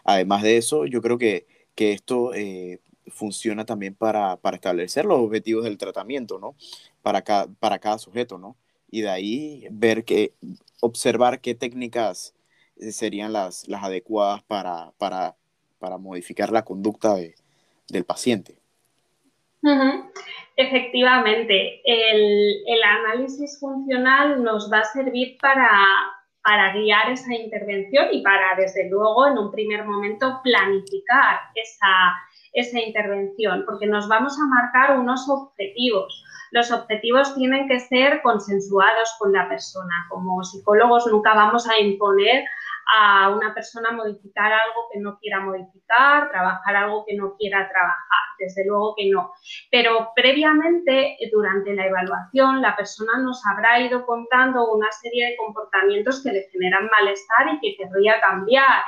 [0.04, 5.20] Además de eso, yo creo que, que esto eh, funciona también para, para, establecer los
[5.20, 6.56] objetivos del tratamiento, ¿no?
[7.02, 8.58] Para cada, para cada sujeto, ¿no?
[8.92, 10.34] Y de ahí ver que,
[10.82, 12.34] observar qué técnicas
[12.77, 15.36] serían las, las adecuadas para, para,
[15.79, 17.36] para, modificar la conducta de,
[17.89, 18.57] del paciente.
[20.55, 25.67] Efectivamente, el, el, análisis funcional nos va a servir para,
[26.43, 32.13] para guiar esa intervención y para, desde luego, en un primer momento planificar esa,
[32.53, 36.23] esa intervención, porque nos vamos a marcar unos objetivos.
[36.54, 40.06] Los objetivos tienen que ser consensuados con la persona.
[40.08, 42.46] Como psicólogos nunca vamos a imponer
[42.96, 48.20] a una persona modificar algo que no quiera modificar, trabajar algo que no quiera trabajar,
[48.38, 49.34] desde luego que no.
[49.72, 56.22] Pero previamente, durante la evaluación, la persona nos habrá ido contando una serie de comportamientos
[56.22, 58.84] que le generan malestar y que querría cambiar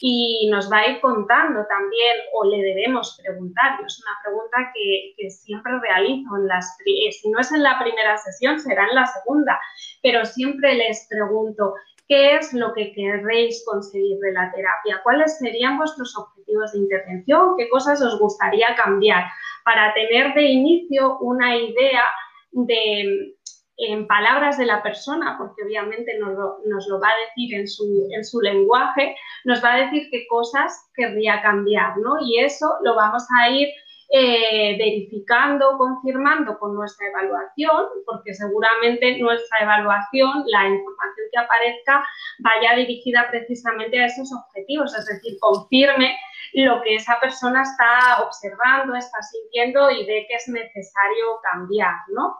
[0.00, 3.80] y nos va a ir contando también o le debemos preguntar.
[3.84, 8.16] Es una pregunta que, que, siempre realizo en las, si no es en la primera
[8.18, 9.58] sesión, será en la segunda,
[10.02, 11.74] pero siempre les pregunto,
[12.08, 14.98] ¿Qué es lo que querréis conseguir de la terapia?
[15.02, 17.54] ¿Cuáles serían vuestros objetivos de intervención?
[17.58, 19.24] ¿Qué cosas os gustaría cambiar?
[19.62, 22.04] Para tener de inicio una idea
[22.52, 23.36] de,
[23.78, 28.24] en palabras de la persona, porque obviamente nos lo, va a decir en su, en
[28.24, 29.14] su, lenguaje,
[29.44, 32.16] nos va a decir qué cosas querría cambiar, ¿no?
[32.20, 33.68] Y eso lo vamos a ir
[34.10, 42.04] eh, verificando, confirmando con nuestra evaluación, porque seguramente nuestra evaluación, la información que aparezca,
[42.40, 46.16] vaya dirigida precisamente a esos objetivos, es decir, confirme
[46.54, 52.34] lo que esa persona está observando, está sintiendo y ve que es necesario cambiar, ¿no?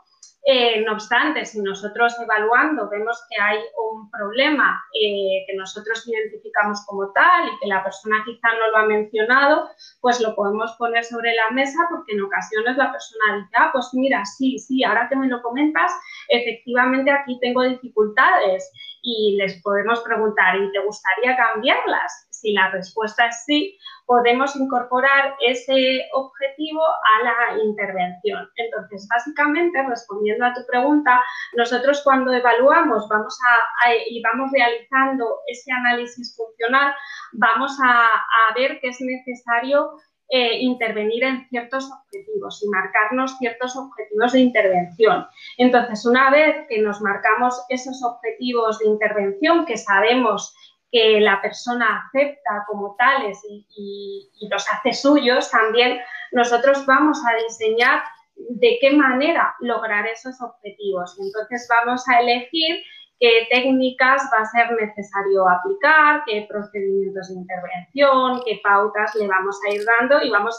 [0.44, 3.58] Eh, no obstante, si nosotros evaluando vemos que hay
[3.92, 8.76] un problema eh, que nosotros identificamos como tal y que la persona quizá no lo
[8.78, 9.68] ha mencionado,
[10.00, 13.90] pues lo podemos poner sobre la mesa porque en ocasiones la persona dice, ah, pues
[13.92, 15.92] mira, sí, sí, ahora que me lo comentas,
[16.28, 18.72] efectivamente aquí tengo dificultades
[19.02, 22.27] y les podemos preguntar, ¿y te gustaría cambiarlas?
[22.40, 28.48] Si la respuesta es sí, podemos incorporar ese objetivo a la intervención.
[28.56, 31.20] Entonces, básicamente, respondiendo a tu pregunta,
[31.54, 36.94] nosotros cuando evaluamos vamos a, y vamos realizando ese análisis funcional,
[37.32, 38.08] vamos a,
[38.54, 39.90] ver que es necesario
[40.30, 45.26] eh, intervenir en ciertos objetivos y marcarnos ciertos objetivos de intervención.
[45.58, 50.54] Entonces, una vez que nos marcamos esos objetivos de intervención, que sabemos
[50.90, 55.98] que la persona acepta como tales y, los hace suyos, también
[56.32, 58.02] nosotros vamos a diseñar
[58.36, 61.16] de qué manera lograr esos objetivos.
[61.20, 62.82] Entonces vamos a elegir
[63.20, 69.58] qué técnicas va a ser necesario aplicar, qué procedimientos de intervención, qué pautas le vamos
[69.66, 70.58] a ir dando y vamos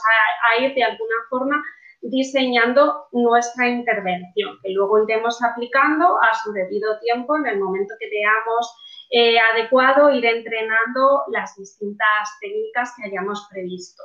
[0.52, 1.64] a, ir de alguna forma
[2.02, 8.10] diseñando nuestra intervención, que luego iremos aplicando a su debido tiempo en el momento que
[8.10, 8.76] veamos
[9.12, 14.04] eh, adecuado ir entrenando las distintas técnicas que hayamos previsto.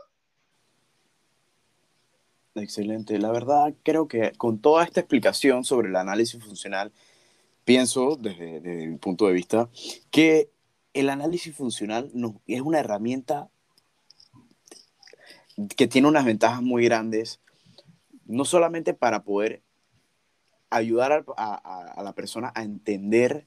[2.54, 3.18] Excelente.
[3.18, 6.92] La verdad, creo que con toda esta explicación sobre el análisis funcional,
[7.64, 9.68] pienso desde, mi punto de vista
[10.10, 10.50] que
[10.94, 12.10] el análisis funcional
[12.46, 13.50] es una herramienta
[15.76, 17.40] que tiene unas ventajas muy grandes,
[18.24, 19.62] no solamente para poder
[20.70, 23.46] ayudar a la persona a entender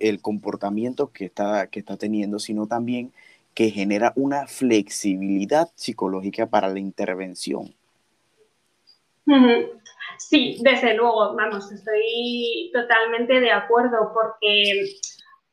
[0.00, 3.12] el comportamiento que está, que está teniendo, sino también
[3.54, 7.74] que genera una flexibilidad psicológica para la intervención.
[10.18, 14.86] Sí, desde luego, vamos, estoy totalmente de acuerdo porque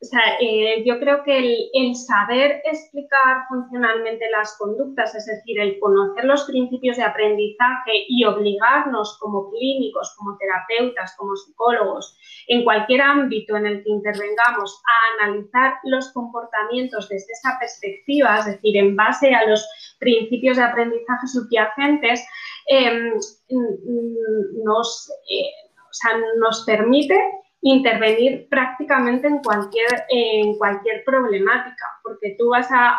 [0.02, 5.78] o sea, eh, yo creo que el, saber explicar funcionalmente las conductas, es decir, el
[5.78, 13.00] conocer los principios de aprendizaje y obligarnos como clínicos, como terapeutas, como psicólogos, en cualquier
[13.00, 18.96] ámbito en el que intervengamos, a analizar los comportamientos desde esa perspectiva, es decir, en
[18.96, 19.64] base a los
[20.00, 22.26] principios de aprendizaje subyacentes,
[22.66, 23.12] em,
[24.64, 25.52] nos, eh,
[26.40, 27.14] nos permite
[27.62, 32.98] intervenir prácticamente en cualquier, en cualquier problemática, porque tú vas a,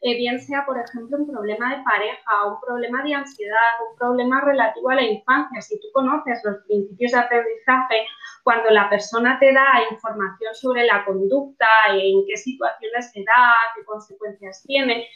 [0.00, 3.56] eh, bien sea, por ejemplo, un problema de pareja, un problema de ansiedad,
[3.90, 8.06] un problema relativo a la infancia, si tú conoces los principios de aprendizaje,
[8.42, 13.84] cuando la persona te da información sobre la conducta, en qué situaciones se da, qué
[13.84, 15.06] consecuencias tiene,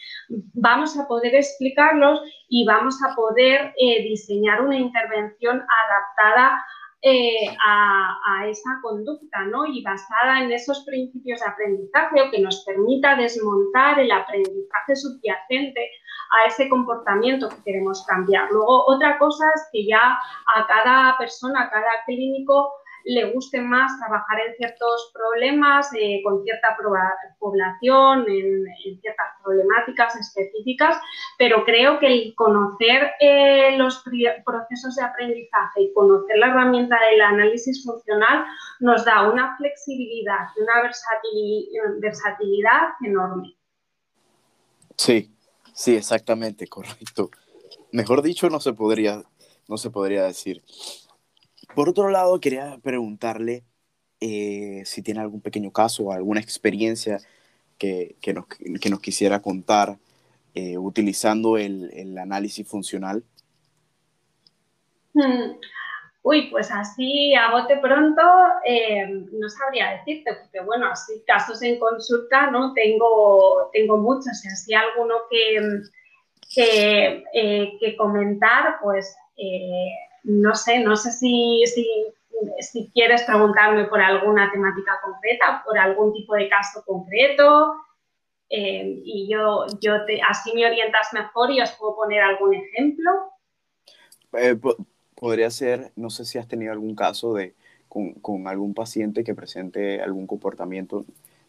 [0.54, 6.64] vamos a poder explicarlos y vamos a poder eh, diseñar una intervención adaptada
[7.02, 9.66] eh, a, esa conducta, ¿no?
[9.66, 15.90] Y basada en esos principios de aprendizaje o que nos permita desmontar el aprendizaje subyacente
[16.30, 18.50] a ese comportamiento que queremos cambiar.
[18.50, 20.18] Luego, otra cosa es que ya
[20.54, 22.72] a cada persona, a cada clínico,
[23.04, 26.76] le guste más trabajar en ciertos problemas eh, con cierta
[27.38, 28.64] población, en,
[29.00, 31.00] ciertas problemáticas específicas,
[31.38, 34.02] pero creo que el conocer eh, los
[34.44, 38.44] procesos de aprendizaje y conocer la herramienta del análisis funcional
[38.80, 40.82] nos da una flexibilidad y una
[42.00, 43.56] versatilidad enorme.
[44.96, 45.30] Sí,
[45.72, 47.30] sí, exactamente, correcto.
[47.92, 49.22] Mejor dicho, no se podría,
[49.68, 50.62] no se podría decir.
[51.74, 53.64] Por otro lado, quería preguntarle
[54.20, 57.18] eh, si tiene algún pequeño caso o alguna experiencia
[57.78, 59.96] que, que, nos, que nos, quisiera contar
[60.54, 63.22] eh, utilizando el, el, análisis funcional.
[65.14, 65.52] Hmm.
[66.22, 68.22] Uy, pues así a bote pronto
[68.66, 74.48] eh, no sabría decirte, porque bueno, así casos en consulta no tengo, tengo muchos, y
[74.48, 75.82] así alguno que,
[76.52, 77.24] que,
[77.78, 79.16] que comentar, pues
[80.28, 81.64] no sé, no sé si,
[82.60, 87.74] si, quieres preguntarme por alguna temática concreta, por algún tipo de caso concreto.
[88.50, 93.10] Eh, y yo, yo te, así me orientas mejor y os puedo poner algún ejemplo.
[94.34, 94.58] Eh,
[95.14, 97.54] podría ser, no sé si has tenido algún caso de
[97.88, 101.06] con, algún paciente que presente algún comportamiento,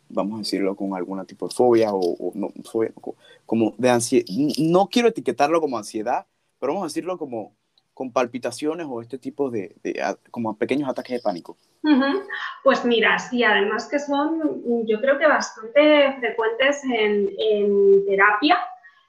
[0.07, 2.53] vamos a decirlo, con alguna tipo de fobia o, no,
[3.45, 4.25] como de ansiedad.
[4.57, 6.27] No quiero etiquetarlo como ansiedad,
[6.59, 7.58] pero vamos a decirlo como
[7.99, 9.75] con palpitaciones o este tipo de,
[10.31, 11.57] como pequeños ataques de pánico?
[12.63, 18.57] Pues mira, sí, además que son yo creo que bastante frecuentes en, terapia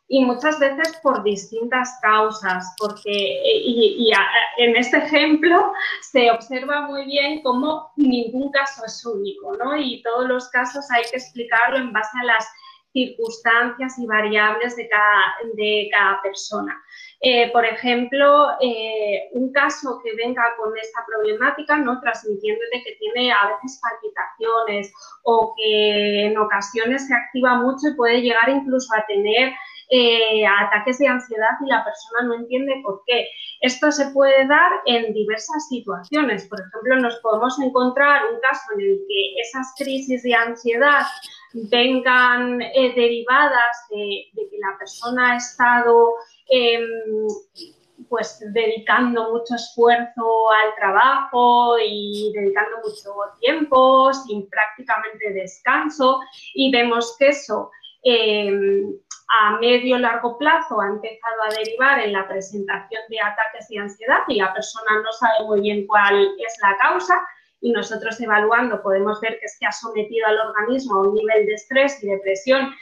[0.09, 3.13] y muchas veces por distintas causas, porque
[3.65, 4.11] y,
[4.59, 9.77] en este ejemplo se observa muy bien cómo ningún caso es único, ¿no?
[9.77, 12.45] Y todos los casos hay que explicarlo en base a las
[12.93, 16.77] circunstancias y variables de cada, de cada persona.
[17.23, 22.01] Eh, por ejemplo, eh, un caso que venga con esta problemática, ¿no?
[22.01, 24.91] transmitiéndote que tiene a veces palpitaciones
[25.25, 29.53] o que en ocasiones se activa mucho y puede llegar incluso a tener
[29.91, 33.27] eh, ataques de ansiedad y la persona no entiende por qué.
[33.61, 36.49] Esto se puede dar en diversas situaciones.
[36.49, 41.05] Por ejemplo, nos podemos encontrar un caso en el que esas crisis de ansiedad
[41.53, 46.15] vengan derivadas de, de, que la persona ha estado
[46.51, 46.83] Em,
[48.09, 56.21] pues dedicando mucho esfuerzo al trabajo y dedicando mucho tiempo sin prácticamente descanso.
[56.55, 57.71] Y vemos que eso
[58.03, 58.93] em,
[59.29, 64.19] a medio largo plazo ha empezado a derivar en la presentación de ataques de ansiedad
[64.27, 67.15] y la persona no sabe muy bien cuál es la causa.
[67.61, 71.55] Y nosotros evaluando podemos ver que que ha sometido al organismo a un nivel de
[71.55, 72.75] estrés y depresión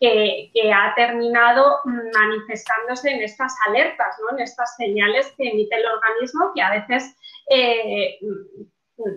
[0.00, 4.36] que, ha terminado manifestándose en estas alertas, ¿no?
[4.36, 7.16] en estas señales que emite el organismo que a veces
[7.50, 8.18] eh,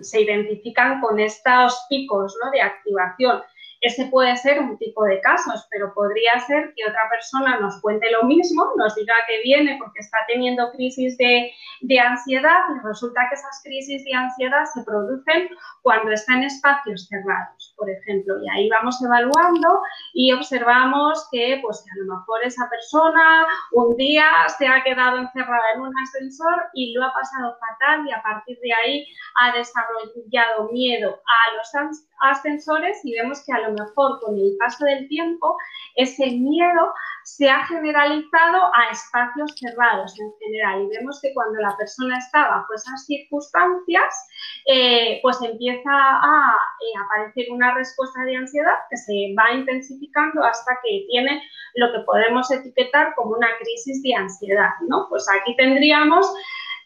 [0.02, 2.50] se identifican con estos picos ¿no?
[2.50, 3.42] de activación.
[3.80, 8.10] Ese puede ser un tipo de casos, pero podría ser que otra persona nos cuente
[8.10, 11.50] lo mismo, nos diga que viene porque está teniendo crisis de,
[11.80, 15.48] de ansiedad y resulta que esas crisis de ansiedad se producen
[15.80, 18.34] cuando está en espacios cerrados, por ejemplo.
[18.42, 19.80] Y ahí vamos evaluando
[20.12, 24.26] y observamos que, pues, a lo mejor esa persona un día
[24.58, 28.58] se ha quedado encerrada en un ascensor y lo ha pasado fatal y a partir
[28.62, 29.06] de ahí
[29.36, 34.84] ha desarrollado miedo a los ascensores y vemos que a lo mejor con el paso
[34.84, 35.56] del tiempo
[35.96, 36.92] ese miedo
[37.24, 42.48] se ha generalizado a espacios cerrados en general y vemos que cuando la persona está
[42.48, 44.28] bajo esas circunstancias,
[44.66, 50.72] eh, pues empieza a eh, aparecer una respuesta de ansiedad que se va intensificando hasta
[50.82, 51.42] que tiene
[51.74, 55.06] lo que podemos etiquetar como una crisis de ansiedad, ¿no?
[55.08, 56.26] Pues aquí tendríamos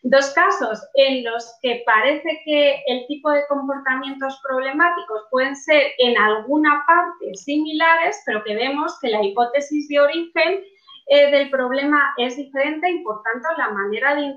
[0.06, 6.18] Dos casos en los que parece que el tipo de comportamientos problemáticos pueden ser en
[6.18, 10.62] alguna parte similares, pero que vemos que la hipótesis de origen
[11.06, 14.34] eh, del problema es diferente y por tanto la manera de,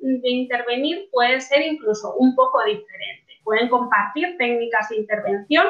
[0.00, 3.25] de intervenir puede ser incluso un poco diferente.
[3.46, 5.64] Pueden compartir técnicas de intervención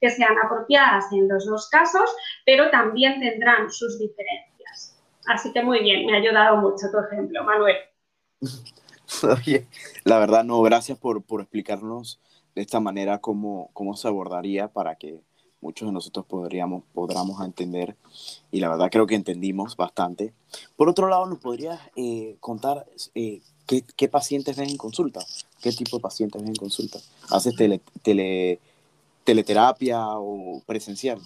[0.00, 2.10] que sean apropiadas en los dos casos,
[2.46, 4.98] pero también tendrán sus diferencias.
[5.26, 7.76] Así que muy bien, me ha ayudado mucho tu ejemplo, Manuel.
[10.04, 12.18] la verdad no, gracias por, por explicarnos
[12.54, 15.20] de esta manera cómo, cómo se abordaría para que
[15.60, 17.94] muchos de nosotros podríamos, podamos entender
[18.50, 20.32] y la verdad creo que entendimos bastante.
[20.76, 25.20] Por otro lado, ¿nos podrías eh, contar eh, qué, qué, pacientes ven en consulta?
[25.60, 26.98] ¿Qué tipo de pacientes ven en consulta?
[27.30, 28.60] ¿Haces tele, tele,
[29.24, 31.20] teleterapia o presencial?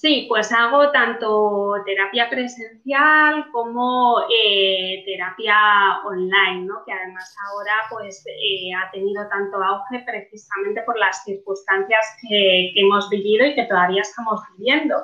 [0.00, 5.56] Sí, pues hago tanto terapia presencial como eh, terapia
[6.04, 6.84] online, ¿no?
[6.86, 13.10] que además ahora pues, eh, ha tenido tanto auge precisamente por las circunstancias que, hemos
[13.10, 14.94] vivido y que todavía estamos viviendo.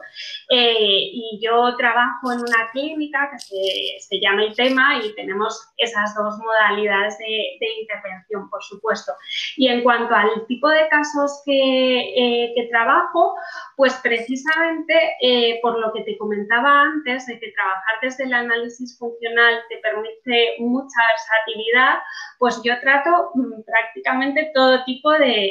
[0.50, 6.38] Eh, y yo trabajo en una clínica que se, llama ITEMA y tenemos esas dos
[6.38, 9.12] modalidades de, intervención, por supuesto.
[9.56, 13.34] Y en cuanto al tipo de casos que trabajo,
[13.76, 14.83] pues precisamente
[15.20, 19.78] eh, por lo que te comentaba antes, de que trabajar desde el análisis funcional te
[19.78, 21.98] permite mucha versatilidad,
[22.38, 25.50] pues yo trato mm, prácticamente todo tipo de,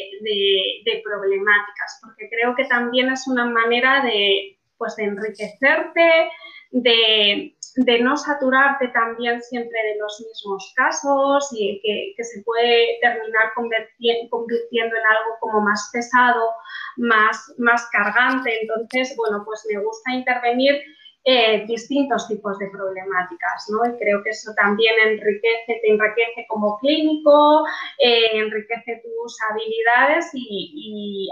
[1.04, 6.30] problemáticas, porque creo que también es una manera de, pues, de enriquecerte,
[6.72, 7.56] de,
[8.02, 15.06] no saturarte también siempre de los mismos casos y que, se puede terminar convirtiendo en
[15.06, 16.50] algo como más pesado
[16.98, 18.62] más, más cargante.
[18.62, 20.82] Entonces, bueno, pues me gusta intervenir
[21.26, 23.86] eh, distintos tipos de problemáticas, ¿no?
[23.90, 27.66] Y creo que eso también enriquece, te enriquece como clínico,
[28.00, 31.30] eh, enriquece tus habilidades y,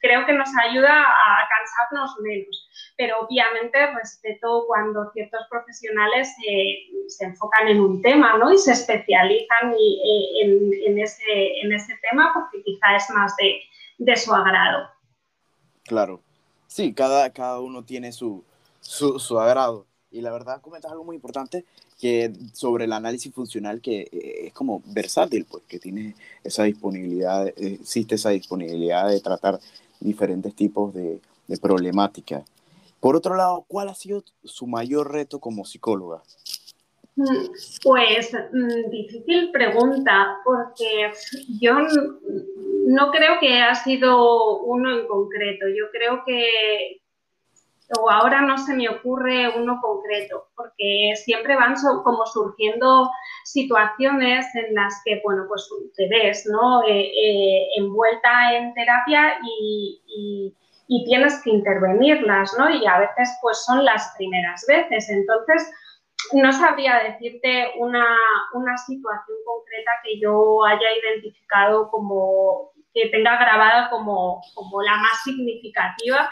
[0.00, 2.68] creo que nos ayuda a cansarnos menos.
[2.96, 6.34] Pero obviamente respeto cuando ciertos profesionales
[7.06, 8.52] se enfocan en un tema, ¿no?
[8.52, 13.60] Y se especializan eh, en, en, ese, en ese tema porque quizá es más de,
[13.98, 14.88] de su agrado.
[15.84, 16.20] Claro,
[16.66, 18.44] sí, cada, cada uno tiene su,
[18.80, 19.86] su, agrado.
[20.10, 21.64] Y la verdad comentas algo muy importante
[22.00, 27.46] que sobre el análisis funcional que eh, es como versátil, pues que tiene esa disponibilidad,
[27.56, 29.60] existe esa disponibilidad de tratar
[30.00, 32.44] diferentes tipos de, de problemáticas.
[32.98, 36.22] Por otro lado, ¿cuál ha sido su mayor reto como psicóloga?
[37.82, 41.10] Pues mm, difícil pregunta, porque
[41.60, 41.74] yo
[42.86, 45.66] no creo que ha sido uno en concreto.
[45.68, 46.99] Yo creo que,
[47.98, 51.74] o ahora no se me ocurre uno concreto, porque siempre van
[52.04, 53.10] como surgiendo
[53.44, 56.82] situaciones en las que, bueno, pues te ves, ¿no?
[56.84, 60.54] Eh, eh, envuelta en terapia y,
[60.92, 62.68] y tienes que intervenirlas, ¿no?
[62.68, 65.08] Y a veces, pues son las primeras veces.
[65.08, 65.70] Entonces,
[66.32, 68.04] no sabría decirte una,
[68.86, 76.28] situación concreta que yo haya identificado como que tenga grabada como, como la más significativa,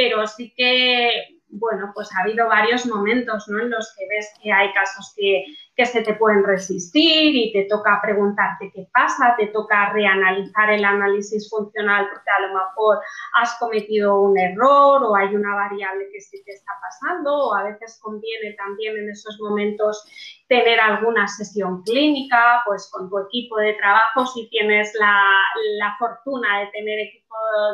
[0.00, 3.60] pero sí que bueno, pues ha habido varios momentos ¿no?
[3.60, 5.44] en los que ves que hay casos que,
[5.74, 10.84] que, se te pueden resistir y te toca preguntarte qué pasa, te toca reanalizar el
[10.84, 13.00] análisis funcional porque a lo mejor
[13.34, 17.64] has cometido un error o hay una variable que sí te está pasando o a
[17.64, 20.04] veces conviene también en esos momentos
[20.48, 25.36] tener alguna sesión clínica, pues con tu equipo de trabajo, si tienes la,
[25.78, 27.19] la fortuna de tener equipo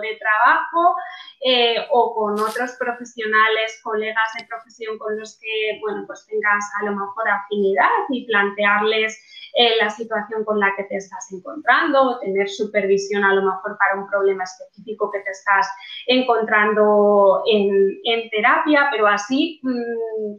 [0.00, 0.96] de trabajo
[1.44, 6.86] eh, o con otros profesionales, colegas de profesión con los que, bueno, pues tengas a
[6.86, 9.18] lo mejor afinidad y plantearles
[9.54, 13.78] eh, la situación con la que te estás encontrando o tener supervisión a lo mejor
[13.78, 15.68] para un problema específico que te estás
[16.06, 19.60] encontrando en, terapia, pero así...
[19.62, 20.36] Mm,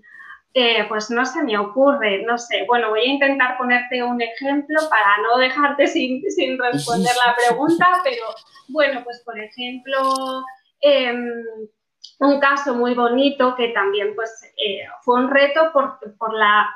[0.87, 2.65] pues no se me ocurre, no sé.
[2.67, 7.87] Bueno, voy a intentar ponerte un ejemplo para no dejarte sin, sin responder la pregunta,
[8.03, 8.23] pero
[8.69, 10.43] bueno, pues por ejemplo,
[10.81, 11.43] em,
[12.19, 16.67] un caso muy bonito que también pues eh, fue un reto por, por la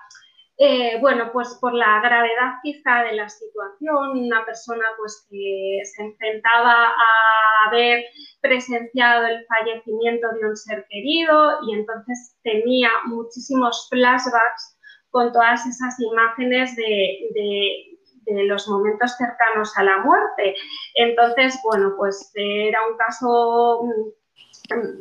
[0.64, 6.04] eh, bueno, pues por la gravedad quizá de la situación, una persona pues que se
[6.04, 8.04] enfrentaba a haber
[8.42, 14.78] presenciado el fallecimiento de un ser querido y entonces tenía muchísimos flashbacks
[15.10, 20.54] con todas esas imágenes de, de los momentos cercanos a la muerte.
[20.94, 23.82] Entonces, bueno, pues era un caso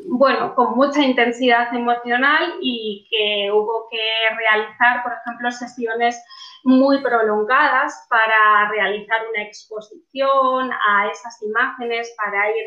[0.06, 6.22] bueno, con mucha intensidad emocional y que hubo que realizar, por ejemplo, sesiones
[6.64, 12.66] muy prolongadas para realizar una exposición a esas imágenes, para ir,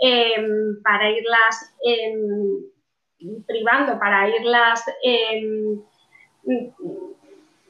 [0.00, 5.80] em, para irlas em, privando, para irlas em,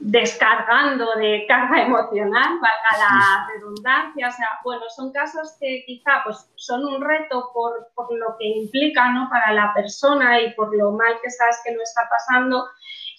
[0.04, 4.28] descargando de carga emocional, valga la redundancia.
[4.28, 9.10] O sea, bueno, son casos que quizá pues, son un reto por, lo que implica
[9.12, 9.28] ¿no?
[9.30, 12.66] para la persona y por lo mal que sabes que lo está pasando,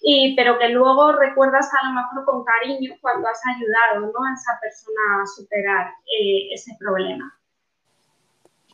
[0.02, 4.24] y, pero que luego recuerdas a lo mejor con cariño cuando has ayudado ¿no?
[4.24, 7.34] a esa persona a superar eh, ese problema.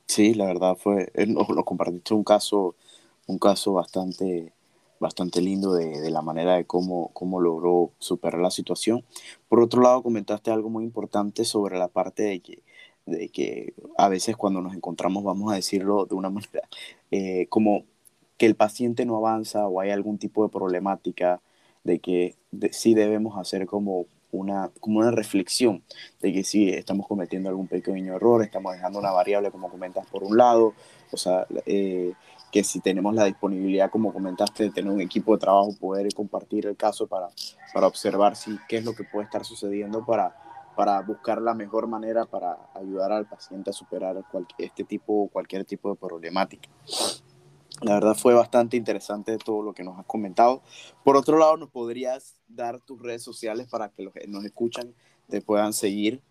[0.06, 2.76] Sí, la verdad fue, nos, nos compartiste un caso,
[3.28, 4.52] un caso bastante
[5.02, 9.04] bastante lindo de, la manera de cómo, cómo logró superar la situación.
[9.50, 12.64] Por otro lado, comentaste algo muy importante sobre la parte de que,
[13.08, 16.70] de que a veces cuando nos encontramos, vamos a decirlo de una manera,
[17.10, 17.84] eh, como
[18.38, 21.42] que el paciente no avanza o hay algún tipo de problemática,
[21.84, 22.36] de que
[22.72, 25.84] sí debemos hacer como una, como una reflexión
[26.22, 30.24] de que sí estamos cometiendo algún pequeño error, estamos dejando una variable, como comentas, por
[30.24, 30.76] un lado,
[31.12, 32.14] o sea, eh,
[32.52, 36.66] que si tenemos la disponibilidad, como comentaste, de tener un equipo de trabajo, poder compartir
[36.66, 37.30] el caso para,
[37.74, 40.36] para observar si, qué es lo que puede estar sucediendo para,
[40.76, 45.66] para buscar la mejor manera para ayudar al paciente a superar cualquier, este tipo, cualquier
[45.66, 46.70] tipo de problemática.
[47.82, 50.62] La verdad fue bastante interesante todo lo que nos has comentado.
[51.04, 54.94] Por otro lado, ¿nos podrías dar tus redes sociales para que los que nos escuchan
[55.30, 56.22] te puedan seguir?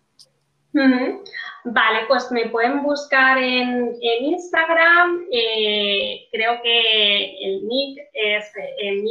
[0.73, 5.25] Vale, pues me pueden buscar en, Instagram.
[5.31, 8.00] Eh, creo que el nick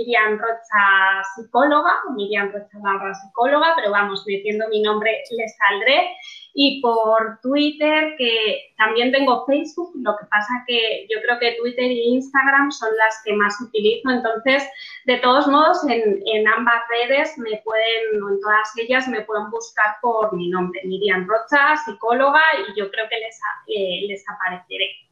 [0.00, 6.16] Miriam Rocha Psicóloga, Miriam Rocha barra psicóloga, pero vamos, metiendo mi nombre les saldré
[6.54, 11.84] y por Twitter, que también tengo Facebook, lo que pasa que yo creo que Twitter
[11.84, 14.68] e Instagram son las que más utilizo, entonces,
[15.04, 20.34] de todos modos, en, ambas redes me pueden, en todas ellas me pueden buscar por
[20.34, 25.09] mi nombre, Miriam Rocha, psicóloga, y yo creo que les, eh, les apareceré.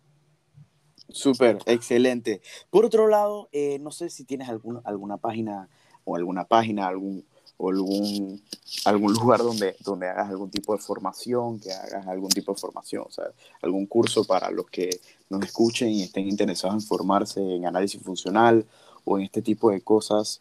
[1.18, 2.40] Súper, excelente.
[2.70, 5.68] Por otro lado, eh, no sé si tienes alguna página
[6.04, 7.24] o alguna página, algún
[7.56, 8.40] o algún,
[8.84, 13.02] algún lugar donde, donde hagas algún tipo de formación, que hagas algún tipo de formación,
[13.04, 13.24] o sea,
[13.62, 18.64] algún curso para los que nos escuchen y estén interesados en formarse en análisis funcional
[19.04, 20.40] o en este tipo de cosas.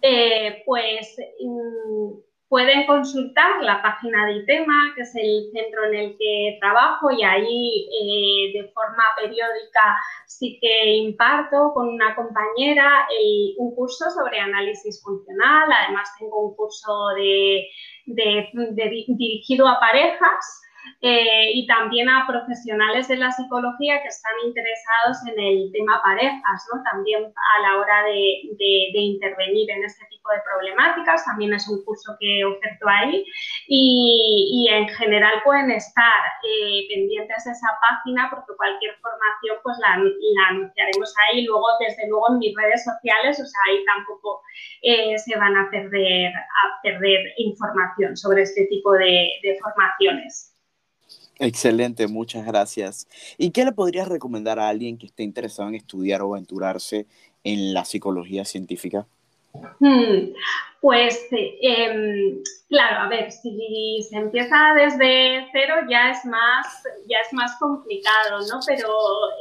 [0.00, 2.10] Eh, pues mm,
[2.52, 7.24] pueden consultar la página de ITEMA, que es el centro en el que trabajo, y
[7.24, 9.96] ahí eh, de forma periódica
[10.26, 13.08] sí que imparto con una compañera
[13.56, 15.66] un curso sobre análisis funcional.
[15.72, 17.68] Además, tengo un curso de,
[18.04, 20.60] dirigido a parejas
[21.00, 26.68] eh, y también a profesionales de la psicología que están interesados en el tema parejas,
[26.72, 26.80] ¿no?
[26.90, 31.24] también a la hora de, intervenir en este tipo de problemáticas.
[31.24, 33.24] También es un curso que oferto ahí
[33.66, 39.94] y, en general pueden estar eh, pendientes de esa página porque cualquier formación pues la,
[40.50, 41.44] anunciaremos ahí.
[41.44, 44.40] Luego, desde luego, en mis redes sociales, o sea, ahí tampoco
[44.82, 50.51] eh, se van a perder, a perder información sobre este tipo de formaciones.
[51.42, 53.08] Excelente, muchas gracias.
[53.36, 57.06] ¿Y qué le podrías recomendar a alguien que esté interesado en estudiar o aventurarse
[57.42, 59.08] en la psicología científica?
[59.80, 60.34] Hmm,
[60.80, 67.32] pues em, claro, a ver, si se empieza desde cero ya es más, ya es
[67.32, 68.60] más complicado, ¿no?
[68.64, 68.88] Pero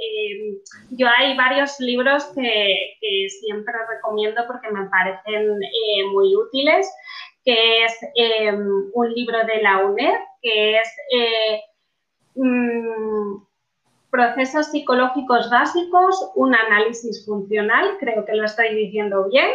[0.01, 0.57] em,
[0.97, 2.97] yo hay varios libros que,
[3.29, 6.91] siempre recomiendo porque me parecen eh, muy útiles,
[7.45, 10.89] que es em, un libro de la UNED, que es
[12.35, 13.43] Mm,
[14.09, 19.49] procesos psicológicos básicos, un análisis funcional, creo que lo estoy diciendo bien.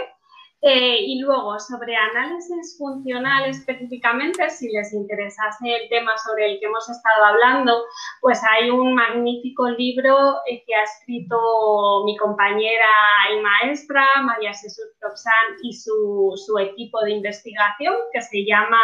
[0.62, 6.66] Eh, y luego, sobre análisis funcional específicamente, si les interesase el tema sobre el que
[6.66, 7.84] hemos estado hablando,
[8.22, 12.88] pues hay un magnífico libro eh, que ha escrito mi compañera
[13.32, 18.80] y maestra, María Jesús Proxán, y su, su equipo de investigación, que se llama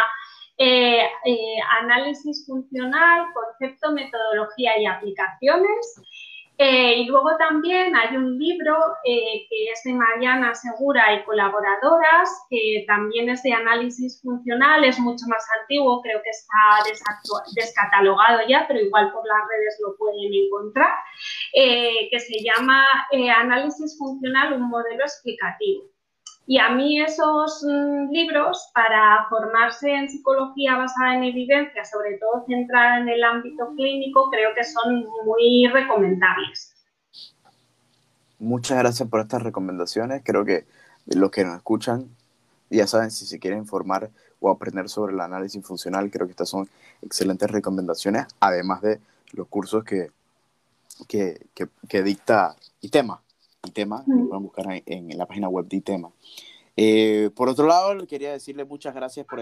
[0.57, 6.01] eh, eh, análisis funcional, concepto, metodología y aplicaciones.
[6.59, 12.85] Eh, y luego también hay un libro que es de Mariana Segura y colaboradoras, que
[12.87, 18.79] también es de análisis funcional, es mucho más antiguo, creo que está descatalogado ya, pero
[18.79, 20.93] igual por las redes lo pueden encontrar,
[21.51, 22.85] que se llama
[23.39, 25.92] Análisis funcional, un modelo explicativo.
[26.45, 32.43] Y a mí esos mm, libros para formarse en psicología basada en evidencia, sobre todo
[32.45, 36.73] centrada en el ámbito clínico, creo que son muy recomendables.
[38.39, 40.21] Muchas gracias por estas recomendaciones.
[40.25, 40.65] Creo que
[41.05, 42.09] los que nos escuchan
[42.69, 46.49] ya saben si se quieren formar o aprender sobre el análisis funcional, creo que estas
[46.49, 46.67] son
[47.01, 48.99] excelentes recomendaciones, además de
[49.31, 50.11] los cursos que,
[51.07, 52.17] que, que, que.
[53.63, 56.11] Lo pueden buscar en, la página web de ITEMA.
[56.75, 59.39] Eh, por otro lado, quería decirle muchas gracias por,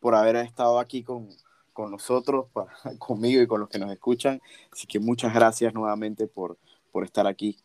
[0.00, 1.28] por haber estado aquí con,
[1.72, 2.46] con nosotros,
[2.98, 4.40] conmigo y con los que nos escuchan.
[4.72, 6.56] Así que muchas gracias nuevamente por,
[6.92, 7.58] por estar aquí.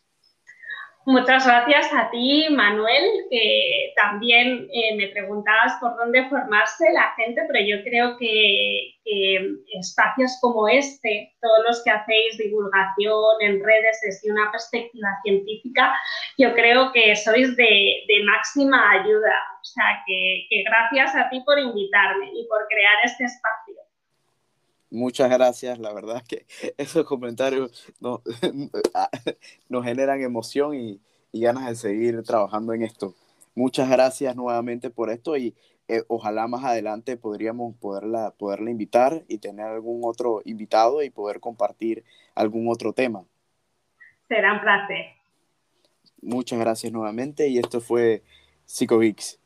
[1.06, 7.40] Muchas gracias a ti, Manuel, que también eh, me preguntabas por dónde formarse la gente,
[7.48, 8.96] pero yo creo que,
[9.80, 15.92] espacios como este, todos los que hacéis divulgación en redes desde una perspectiva científica,
[16.38, 19.34] yo creo que sois de, máxima ayuda.
[19.60, 23.69] O sea, que gracias a ti por invitarme y por crear este espacio.
[24.90, 28.20] Muchas gracias, la verdad que esos comentarios nos,
[29.68, 31.00] nos generan emoción y,
[31.32, 33.14] y, ganas de seguir trabajando en esto.
[33.54, 35.54] Muchas gracias nuevamente por esto y
[35.92, 41.40] eh, ojalá más adelante podríamos poderla, poderla invitar y tener algún otro invitado y poder
[41.40, 42.04] compartir
[42.36, 43.24] algún otro tema.
[44.28, 45.06] Será un placer.
[46.22, 48.22] Muchas gracias nuevamente y esto fue
[48.66, 49.39] PsicoVix.